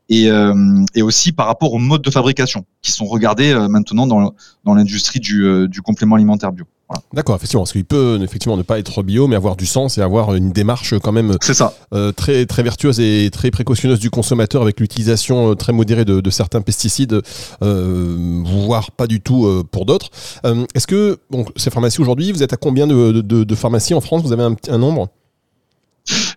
et, 0.08 0.30
euh, 0.30 0.54
et, 0.94 1.02
aussi 1.02 1.32
par 1.32 1.46
rapport 1.46 1.72
aux 1.72 1.78
modes 1.78 2.02
de 2.02 2.10
fabrication 2.10 2.64
qui 2.80 2.92
sont 2.92 3.06
regardés 3.06 3.54
maintenant 3.68 4.06
dans, 4.06 4.34
dans 4.64 4.74
l'industrie 4.74 5.18
du, 5.18 5.66
du, 5.68 5.82
complément 5.82 6.14
alimentaire 6.14 6.52
bio. 6.52 6.64
Voilà. 6.88 7.02
D'accord, 7.12 7.34
effectivement, 7.34 7.62
parce 7.62 7.72
qu'il 7.72 7.84
peut 7.84 8.20
effectivement 8.22 8.56
ne 8.56 8.62
pas 8.62 8.78
être 8.78 9.02
bio, 9.02 9.26
mais 9.26 9.34
avoir 9.34 9.56
du 9.56 9.66
sens 9.66 9.98
et 9.98 10.02
avoir 10.02 10.36
une 10.36 10.52
démarche 10.52 10.94
quand 11.00 11.10
même 11.10 11.36
ça. 11.40 11.74
très 12.16 12.46
très 12.46 12.62
vertueuse 12.62 13.00
et 13.00 13.28
très 13.32 13.50
précautionneuse 13.50 13.98
du 13.98 14.10
consommateur 14.10 14.62
avec 14.62 14.78
l'utilisation 14.78 15.56
très 15.56 15.72
modérée 15.72 16.04
de, 16.04 16.20
de, 16.20 16.30
certains 16.30 16.60
pesticides, 16.60 17.20
voire 17.60 18.92
pas 18.92 19.08
du 19.08 19.20
tout 19.20 19.64
pour 19.72 19.84
d'autres. 19.86 20.10
Est-ce 20.74 20.86
que 20.86 21.18
bon, 21.28 21.44
ces 21.56 21.70
pharmacies 21.70 22.00
aujourd'hui, 22.00 22.30
vous 22.30 22.44
êtes 22.44 22.52
à 22.52 22.56
combien 22.56 22.86
de, 22.86 23.20
de, 23.20 23.42
de 23.42 23.54
pharmacies 23.56 23.94
en 23.94 24.00
France? 24.00 24.22
Vous 24.22 24.32
avez 24.32 24.44
un, 24.44 24.54
un 24.68 24.78
nombre? 24.78 25.08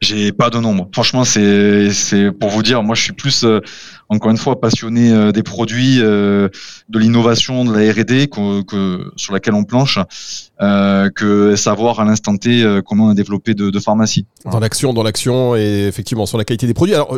J'ai 0.02 0.32
pas 0.32 0.50
de 0.50 0.60
nombre. 0.60 0.90
Franchement, 0.94 1.24
c'est 1.24 1.92
c'est 1.92 2.32
pour 2.32 2.50
vous 2.50 2.64
dire, 2.64 2.84
moi 2.84 2.96
je 2.96 3.04
suis 3.04 3.14
plus 3.14 3.44
euh, 3.44 3.62
encore 4.10 4.32
une 4.32 4.38
fois 4.38 4.60
passionné 4.60 5.12
euh, 5.12 5.32
des 5.32 5.44
produits, 5.44 6.00
euh, 6.02 6.50
de 6.90 7.00
l'innovation, 7.00 7.64
de 7.64 7.72
la 7.72 7.92
R&D 7.92 8.28
que, 8.28 9.12
sur 9.16 9.34
laquelle 9.34 9.54
on 9.54 9.64
planche, 9.64 10.00
euh, 10.62 11.10
que 11.16 11.56
savoir 11.56 12.00
à 12.00 12.06
l'instant 12.06 12.36
T 12.36 12.66
comment 12.86 13.06
on 13.06 13.10
a 13.10 13.14
développé 13.14 13.54
de, 13.54 13.70
de 13.70 13.80
pharmacie. 13.80 14.26
Dans 14.52 14.60
l'action, 14.60 14.94
dans 14.94 15.04
l'action 15.04 15.56
et 15.56 15.86
effectivement 15.88 16.26
sur 16.26 16.38
la 16.38 16.44
qualité 16.44 16.66
des 16.66 16.74
produits. 16.74 16.96
Alors, 16.96 17.18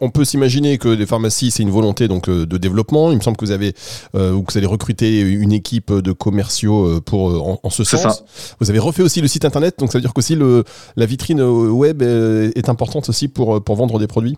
on 0.00 0.10
peut 0.10 0.24
s'imaginer 0.24 0.78
que 0.78 0.88
les 0.88 1.06
pharmacies 1.06 1.50
c'est 1.50 1.62
une 1.62 1.70
volonté 1.70 2.08
donc 2.08 2.30
de 2.30 2.56
développement. 2.56 3.12
Il 3.12 3.18
me 3.18 3.22
semble 3.22 3.36
que 3.36 3.44
vous 3.44 3.52
avez 3.52 3.74
ou 4.14 4.42
que 4.42 4.52
vous 4.52 4.58
allez 4.58 4.66
recruter 4.66 5.20
une 5.20 5.52
équipe 5.52 5.92
de 5.92 6.12
commerciaux 6.12 7.00
pour 7.02 7.60
en, 7.62 7.70
ce 7.70 7.84
sens. 7.84 8.00
Ça. 8.00 8.16
Vous 8.60 8.70
avez 8.70 8.78
refait 8.78 9.02
aussi 9.02 9.20
le 9.20 9.28
site 9.28 9.44
internet, 9.44 9.78
donc 9.78 9.92
ça 9.92 9.98
veut 9.98 10.02
dire 10.02 10.14
qu'aussi 10.14 10.34
le 10.34 10.64
la 10.96 11.06
vitrine 11.06 11.42
web 11.42 12.02
est 12.02 12.68
importante 12.68 13.08
aussi 13.08 13.28
pour 13.28 13.62
pour 13.62 13.76
vendre 13.76 13.98
des 13.98 14.06
produits. 14.06 14.36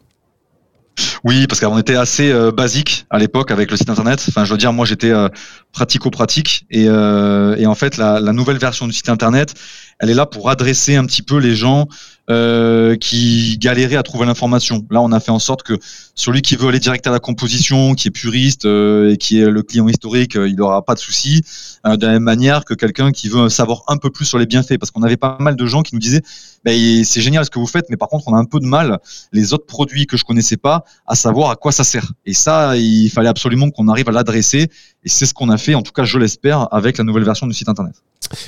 Oui, 1.25 1.47
parce 1.47 1.61
qu'on 1.61 1.79
était 1.79 1.97
assez 1.97 2.31
euh, 2.31 2.50
basique 2.50 3.07
à 3.11 3.19
l'époque 3.19 3.50
avec 3.50 3.71
le 3.71 3.76
site 3.76 3.91
internet. 3.91 4.25
Enfin, 4.29 4.45
je 4.45 4.52
veux 4.52 4.59
dire, 4.59 4.73
moi 4.73 4.87
j'étais 4.87 5.11
euh, 5.11 5.29
pratico-pratique 5.73 6.67
et, 6.71 6.87
euh, 6.89 7.57
et, 7.57 7.67
en 7.67 7.75
fait 7.75 7.97
la, 7.97 8.21
nouvelle 8.33 8.59
version 8.59 8.87
du 8.87 8.93
site 8.93 9.09
internet, 9.09 9.55
elle 9.99 10.11
est 10.11 10.15
là 10.15 10.26
pour 10.26 10.50
adresser 10.50 10.97
un 10.97 11.05
petit 11.07 11.23
peu 11.23 11.39
les 11.39 11.55
gens 11.55 11.89
euh, 12.28 12.97
qui 12.97 13.56
galéraient 13.58 13.97
à 13.97 14.02
trouver 14.02 14.26
l'information. 14.26 14.84
Là, 14.91 15.00
on 15.00 15.12
a 15.12 15.21
fait 15.21 15.30
en 15.30 15.39
sorte 15.39 15.62
que 15.62 15.78
celui 16.17 16.43
qui 16.43 16.56
veut 16.56 16.69
aller 16.69 16.80
direct 16.80 17.06
à 17.06 17.10
la 17.10 17.21
composition, 17.21 17.95
qui 17.95 18.08
est 18.08 18.10
puriste 18.10 18.65
euh, 18.65 19.12
et 19.12 19.17
qui 19.17 19.41
est 19.41 19.49
le 19.49 19.62
client 19.62 19.86
historique, 19.86 20.36
euh, 20.36 20.49
il 20.49 20.56
n'aura 20.56 20.84
pas 20.84 20.95
de 20.95 20.99
souci. 20.99 21.43
de 21.84 22.04
la 22.04 22.12
même 22.15 22.25
manière 22.25 22.65
que 22.65 22.75
quelqu'un 22.75 23.12
qui 23.12 23.28
veut 23.28 23.49
savoir 23.49 23.84
un 23.86 23.97
peu 23.97 24.10
plus 24.10 24.25
sur 24.25 24.39
les 24.39 24.47
bienfaits, 24.47 24.76
parce 24.78 24.91
qu'on 24.91 25.04
avait 25.04 25.17
pas 25.17 25.36
mal 25.39 25.54
de 25.54 25.67
gens 25.67 25.82
qui 25.82 25.95
nous 25.95 26.00
disaient 26.00 26.23
bah, 26.65 26.73
c'est 27.04 27.21
génial 27.21 27.45
ce 27.45 27.50
que 27.50 27.60
vous 27.60 27.67
faites, 27.69 27.86
mais 27.91 27.97
par 27.97 28.08
contre, 28.08 28.25
on 28.26 28.34
a 28.34 28.39
un 28.39 28.45
peu 28.45 28.58
de 28.58 28.67
mal 28.67 28.99
les 29.30 29.52
autres 29.52 29.67
produits 29.67 30.06
que 30.06 30.17
je 30.17 30.25
connaissais 30.25 30.56
pas 30.56 30.84
à 31.06 31.15
savoir 31.15 31.50
à 31.50 31.54
quoi 31.54 31.71
ça 31.71 31.84
sert. 31.84 32.12
Et 32.25 32.34
ça, 32.34 32.76
il 32.76 33.08
fallait 33.08 33.28
absolument 33.28 33.71
qu'on 33.71 33.86
arrive 33.86 34.08
à 34.08 34.12
l'adresser. 34.12 34.69
Et 35.04 35.08
c'est 35.08 35.26
ce 35.26 35.34
qu'on 35.34 35.49
a 35.49 35.58
fait, 35.58 35.76
en 35.76 35.82
tout 35.82 35.93
cas, 35.93 36.02
je 36.02 36.19
l'espère, 36.19 36.67
avec 36.73 36.99
la 36.99 37.04
nouvelle 37.04 37.23
version 37.23 37.47
du 37.47 37.54
site 37.54 37.69
internet. 37.69 37.95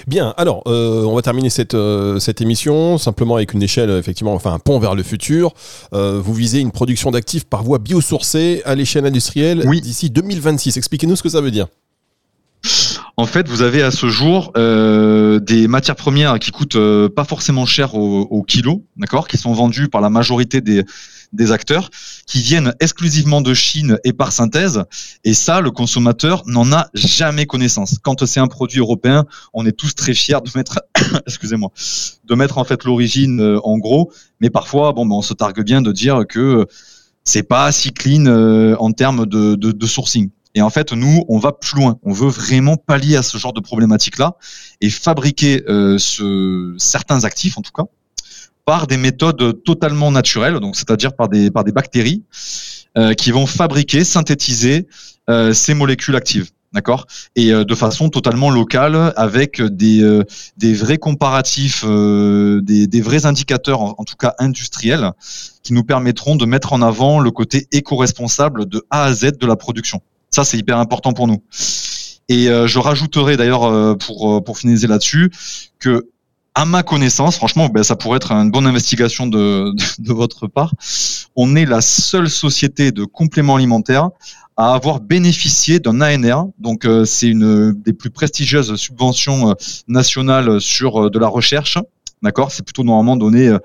Bien, 0.07 0.35
alors 0.37 0.63
euh, 0.67 1.05
on 1.05 1.15
va 1.15 1.23
terminer 1.23 1.51
cette, 1.51 1.75
euh, 1.75 2.19
cette 2.19 2.41
émission 2.41 2.99
simplement 2.99 3.37
avec 3.37 3.53
une 3.53 3.63
échelle, 3.63 3.91
effectivement, 3.91 4.35
enfin 4.35 4.53
un 4.53 4.59
pont 4.59 4.79
vers 4.79 4.95
le 4.95 5.03
futur. 5.03 5.53
Euh, 5.93 6.21
vous 6.23 6.35
visez 6.35 6.61
une 6.61 6.73
production 6.73 7.11
d'actifs 7.11 7.45
par 7.45 7.63
voie 7.63 7.79
biosourcée 7.79 8.63
à 8.65 8.75
l'échelle 8.75 9.07
industrielle 9.07 9.65
oui. 9.67 9.81
d'ici 9.81 10.11
2026. 10.11 10.77
Expliquez-nous 10.77 11.17
ce 11.17 11.23
que 11.23 11.29
ça 11.29 11.41
veut 11.41 11.51
dire. 11.51 11.69
En 13.19 13.27
fait, 13.27 13.49
vous 13.49 13.63
avez 13.63 13.83
à 13.83 13.91
ce 13.91 14.07
jour 14.07 14.53
euh, 14.57 15.41
des 15.41 15.67
matières 15.67 15.97
premières 15.97 16.39
qui 16.39 16.53
coûtent 16.53 16.77
euh, 16.77 17.09
pas 17.09 17.25
forcément 17.25 17.67
cher 17.67 17.97
au, 17.97 18.21
au 18.21 18.45
kilo, 18.45 18.87
d'accord, 18.97 19.27
qui 19.27 19.37
sont 19.37 19.53
vendues 19.53 19.89
par 19.89 20.01
la 20.01 20.09
majorité 20.09 20.61
des, 20.61 20.85
acteurs, 21.51 21.91
qui 22.29 22.41
viennent 22.41 22.75
exclusivement 22.79 23.41
de 23.41 23.55
Chine 23.55 23.99
et 24.05 24.13
par 24.13 24.31
synthèse. 24.31 24.85
Et 25.25 25.35
ça, 25.35 25.61
le 25.61 25.73
consommateur 25.73 26.45
n'en 26.47 26.71
a 26.71 26.91
jamais 26.95 27.45
connaissance. 27.45 27.97
Quand 28.01 28.25
c'est 28.25 28.39
un 28.39 28.47
produit 28.47 28.79
européen, 28.79 29.25
on 29.53 29.67
est 29.67 29.73
tous 29.73 29.97
très 29.97 30.15
fiers 30.15 30.39
de 30.41 30.57
mettre, 30.57 30.79
excusez-moi, 31.27 31.71
de 32.25 32.35
mettre 32.37 32.59
en 32.59 32.65
fait 32.65 32.85
l'origine 32.85 33.41
euh, 33.41 33.59
en 33.65 33.79
gros. 33.79 34.13
Mais 34.41 34.49
parfois, 34.49 34.93
bon, 34.93 35.05
ben, 35.05 35.17
on 35.17 35.23
se 35.23 35.35
targue 35.35 35.65
bien 35.65 35.83
de 35.83 35.91
dire 35.91 36.23
que 36.29 36.69
c'est 37.25 37.43
pas 37.43 37.73
si 37.73 37.93
clean 37.93 38.27
en 38.79 38.93
termes 38.93 39.27
de 39.27 39.87
sourcing. 39.87 40.31
Et 40.59 40.61
en 40.61 40.71
fait, 40.71 40.93
nous, 40.93 41.25
on 41.29 41.39
va 41.39 41.53
plus 41.53 41.77
loin. 41.77 42.01
On 42.03 42.13
veut 42.13 42.29
vraiment 42.29 42.77
pallier 42.77 43.15
à 43.15 43.23
ce 43.23 43.39
genre 43.39 43.53
de 43.53 43.61
problématique-là 43.61 44.35
et 44.81 44.91
fabriquer 44.91 45.63
euh, 45.69 45.99
ce, 45.99 46.75
certains 46.79 47.23
actifs, 47.23 47.59
en 47.59 47.63
tout 47.63 47.71
cas, 47.71 47.85
par 48.65 48.89
des 48.89 48.97
méthodes 48.97 49.63
totalement 49.63 50.11
naturelles, 50.11 50.59
donc 50.59 50.75
c'est-à-dire 50.75 51.15
par 51.15 51.29
des 51.29 51.53
par 51.53 51.63
des 51.63 51.71
bactéries 51.71 52.25
euh, 52.97 53.15
qui 53.15 53.31
vont 53.31 53.47
fabriquer, 53.47 54.03
synthétiser 54.03 54.89
euh, 55.31 55.53
ces 55.53 55.75
molécules 55.75 56.17
actives. 56.17 56.51
D'accord? 56.73 57.07
Et 57.37 57.51
de 57.51 57.75
façon 57.75 58.09
totalement 58.11 58.51
locale, 58.51 59.15
avec 59.17 59.63
des, 59.63 60.23
des 60.59 60.75
vrais 60.75 60.99
comparatifs, 60.99 61.83
des, 61.83 63.01
vrais 63.01 63.25
indicateurs, 63.25 63.81
en, 63.81 64.05
tout 64.05 64.17
cas 64.17 64.35
industriels, 64.39 65.13
qui 65.63 65.73
nous 65.73 65.83
permettront 65.83 66.37
de 66.37 66.45
mettre 66.45 66.75
en 66.75 66.83
avant 66.83 67.21
le 67.21 67.31
côté 67.31 67.69
éco-responsable 67.73 68.67
de 68.67 68.85
A 68.91 69.05
à 69.05 69.15
Z 69.15 69.39
de 69.41 69.47
la 69.47 69.57
production. 69.57 70.03
Ça, 70.31 70.45
c'est 70.45 70.59
hyper 70.59 70.79
important 70.79 71.13
pour 71.13 71.27
nous. 71.27 71.43
Et 72.29 72.49
euh, 72.49 72.67
je 72.67 72.79
rajouterai 72.79 73.37
d'ailleurs, 73.37 73.65
euh, 73.65 73.95
pour, 73.95 74.37
euh, 74.37 74.41
pour 74.41 74.59
finaliser 74.59 74.87
là-dessus, 74.87 75.31
que 75.79 76.09
à 76.55 76.65
ma 76.65 76.83
connaissance, 76.83 77.37
franchement, 77.37 77.69
ben, 77.69 77.85
ça 77.85 77.95
pourrait 77.95 78.17
être 78.17 78.33
une 78.33 78.51
bonne 78.51 78.67
investigation 78.67 79.27
de, 79.27 79.73
de, 79.99 80.13
votre 80.13 80.47
part. 80.47 80.75
On 81.37 81.57
est 81.57 81.65
la 81.65 81.81
seule 81.81 82.29
société 82.29 82.91
de 82.91 83.05
compléments 83.05 83.57
alimentaires 83.57 84.11
à 84.57 84.75
avoir 84.75 85.01
bénéficié 85.01 85.79
d'un 85.79 86.01
ANR. 86.01 86.49
Donc, 86.59 86.85
c'est 87.05 87.29
une 87.29 87.73
des 87.73 87.93
plus 87.93 88.11
prestigieuses 88.11 88.75
subventions 88.75 89.55
nationales 89.87 90.61
sur 90.61 91.13
de 91.13 91.19
la 91.21 91.29
recherche. 91.29 91.79
D'accord? 92.23 92.51
C'est 92.51 92.65
plutôt 92.65 92.83
normalement 92.83 93.17
donné 93.17 93.57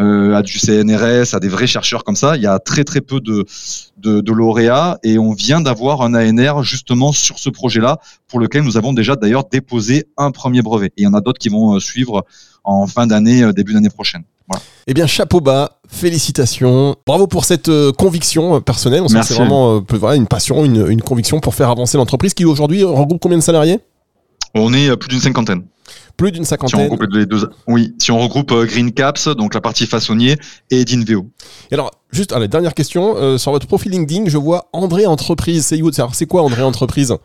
euh, 0.00 0.34
à 0.34 0.42
du 0.42 0.58
CNRS, 0.58 1.34
à 1.34 1.40
des 1.40 1.48
vrais 1.48 1.66
chercheurs 1.66 2.04
comme 2.04 2.16
ça. 2.16 2.36
Il 2.36 2.42
y 2.42 2.46
a 2.46 2.58
très 2.58 2.84
très 2.84 3.00
peu 3.00 3.20
de, 3.20 3.44
de, 3.98 4.20
de 4.20 4.32
lauréats 4.32 4.98
et 5.02 5.18
on 5.18 5.32
vient 5.32 5.60
d'avoir 5.60 6.02
un 6.02 6.14
ANR 6.14 6.62
justement 6.62 7.12
sur 7.12 7.38
ce 7.38 7.50
projet-là 7.50 7.98
pour 8.28 8.40
lequel 8.40 8.62
nous 8.62 8.76
avons 8.76 8.92
déjà 8.92 9.16
d'ailleurs 9.16 9.44
déposé 9.44 10.06
un 10.16 10.30
premier 10.30 10.62
brevet. 10.62 10.86
Et 10.88 11.02
il 11.02 11.04
y 11.04 11.06
en 11.06 11.14
a 11.14 11.20
d'autres 11.20 11.38
qui 11.38 11.48
vont 11.48 11.76
euh, 11.76 11.80
suivre 11.80 12.24
en 12.64 12.86
fin 12.86 13.06
d'année, 13.06 13.42
euh, 13.42 13.52
début 13.52 13.74
d'année 13.74 13.90
prochaine. 13.90 14.22
Voilà. 14.48 14.62
Eh 14.86 14.94
bien, 14.94 15.06
chapeau 15.06 15.40
bas, 15.40 15.78
félicitations. 15.88 16.96
Bravo 17.06 17.26
pour 17.26 17.44
cette 17.44 17.68
euh, 17.68 17.92
conviction 17.92 18.60
personnelle. 18.60 19.02
On 19.02 19.08
sent 19.08 19.20
que 19.20 19.26
c'est 19.26 19.34
vraiment 19.34 19.76
euh, 19.76 19.80
voilà, 19.90 20.16
une 20.16 20.26
passion, 20.26 20.64
une, 20.64 20.88
une 20.88 21.02
conviction 21.02 21.40
pour 21.40 21.54
faire 21.54 21.70
avancer 21.70 21.96
l'entreprise 21.96 22.34
qui 22.34 22.44
aujourd'hui 22.44 22.82
regroupe 22.82 23.20
combien 23.20 23.38
de 23.38 23.42
salariés? 23.42 23.78
On 24.54 24.74
est 24.74 24.96
plus 24.96 25.08
d'une 25.08 25.20
cinquantaine 25.20 25.62
Plus 26.20 26.32
d'une 26.32 26.44
Si 26.44 26.52
on 26.52 26.56
cinquantaine. 26.56 26.80
regroupe 26.82 27.02
les 27.12 27.24
deux, 27.24 27.48
oui, 27.66 27.94
si 27.98 28.10
on 28.12 28.18
regroupe 28.18 28.52
euh, 28.52 28.66
Green 28.66 28.92
Caps, 28.92 29.28
donc 29.28 29.54
la 29.54 29.62
partie 29.62 29.86
façonnier, 29.86 30.36
et 30.70 30.84
Dinveo. 30.84 31.26
Et 31.70 31.74
alors, 31.74 31.90
juste, 32.12 32.32
allez, 32.32 32.46
dernière 32.46 32.74
question. 32.74 33.16
Euh, 33.16 33.38
sur 33.38 33.52
votre 33.52 33.66
profil 33.66 33.92
LinkedIn, 33.92 34.28
je 34.28 34.36
vois 34.36 34.68
André 34.74 35.06
Entreprise. 35.06 35.74
C'est 36.12 36.26
quoi 36.26 36.42
André 36.42 36.62
Entreprise? 36.62 37.16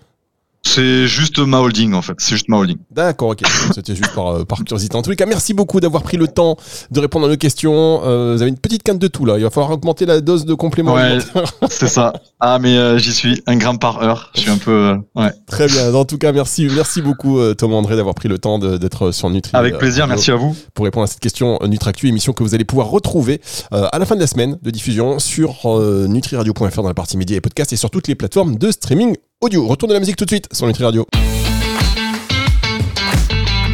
C'est 0.76 1.08
juste 1.08 1.40
ma 1.40 1.60
holding 1.60 1.94
en 1.94 2.02
fait. 2.02 2.16
C'est 2.18 2.32
juste 2.36 2.50
ma 2.50 2.58
holding. 2.58 2.76
D'accord, 2.92 3.30
ok. 3.30 3.44
C'était 3.74 3.96
juste 3.96 4.14
par, 4.14 4.28
euh, 4.28 4.44
par 4.44 4.62
curiosité. 4.66 4.98
En 4.98 5.02
les 5.08 5.16
cas, 5.16 5.26
merci 5.26 5.54
beaucoup 5.54 5.80
d'avoir 5.80 6.04
pris 6.04 6.18
le 6.18 6.28
temps 6.28 6.58
de 6.92 7.00
répondre 7.00 7.28
à 7.28 7.30
nos 7.30 7.38
questions. 7.38 8.02
Euh, 8.04 8.34
vous 8.36 8.42
avez 8.42 8.50
une 8.50 8.58
petite 8.58 8.84
canne 8.84 8.98
de 8.98 9.08
tout 9.08 9.24
là. 9.24 9.38
Il 9.38 9.44
va 9.44 9.50
falloir 9.50 9.72
augmenter 9.72 10.06
la 10.06 10.20
dose 10.20 10.44
de 10.44 10.54
compléments 10.54 10.96
Ouais. 10.96 11.20
C'est 11.70 11.88
ça. 11.88 12.12
Ah 12.42 12.60
mais 12.60 12.76
euh, 12.78 12.98
j'y 12.98 13.14
suis 13.14 13.42
un 13.48 13.56
gramme 13.56 13.80
par 13.80 14.04
heure. 14.04 14.32
Je 14.36 14.42
suis 14.42 14.50
un 14.50 14.58
peu. 14.58 14.72
euh, 14.72 14.98
ouais. 15.16 15.32
Très 15.48 15.68
bien. 15.68 15.94
En 15.94 16.04
tout 16.04 16.18
cas, 16.18 16.34
merci, 16.34 16.68
merci 16.76 17.02
beaucoup 17.02 17.40
Thomas 17.54 17.76
André 17.76 17.96
d'avoir 17.96 18.16
pris 18.16 18.28
le 18.28 18.38
temps 18.38 18.60
d'être 18.60 19.12
sur 19.12 19.30
Nutri. 19.30 19.52
Avec 19.56 19.78
plaisir. 19.78 20.08
Merci 20.08 20.32
à 20.32 20.36
vous. 20.36 20.54
Pour 20.74 20.84
répondre 20.84 21.06
à 21.06 21.08
cette 21.08 21.22
question 21.22 21.58
Nutractu, 21.66 22.10
émission 22.10 22.34
que 22.34 22.44
vous 22.44 22.54
allez 22.54 22.66
pouvoir 22.66 22.90
retrouver 22.90 23.40
euh, 23.72 23.88
à 23.94 24.00
la 24.00 24.06
fin 24.06 24.16
de 24.16 24.20
la 24.20 24.28
semaine 24.28 24.58
de 24.62 24.72
diffusion 24.72 25.20
sur 25.20 25.66
nutriradio.fr 26.10 26.82
dans 26.82 26.88
la 26.90 26.94
partie 26.94 27.16
médias 27.16 27.38
et 27.38 27.42
podcasts 27.42 27.72
et 27.72 27.78
sur 27.78 27.90
toutes 27.90 28.10
les 28.10 28.16
plateformes 28.16 28.58
de 28.58 28.72
streaming 28.72 29.16
audio. 29.42 29.68
Retour 29.68 29.90
de 29.90 29.94
la 29.94 30.00
musique 30.00 30.16
tout 30.16 30.26
de 30.26 30.30
suite 30.30 30.48
sur 30.54 30.66
Nutri 30.66 30.84
Radio. 30.84 31.06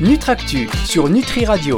Nutractu 0.02 0.68
sur 0.86 1.10
Nutri 1.10 1.46
Radio. 1.46 1.70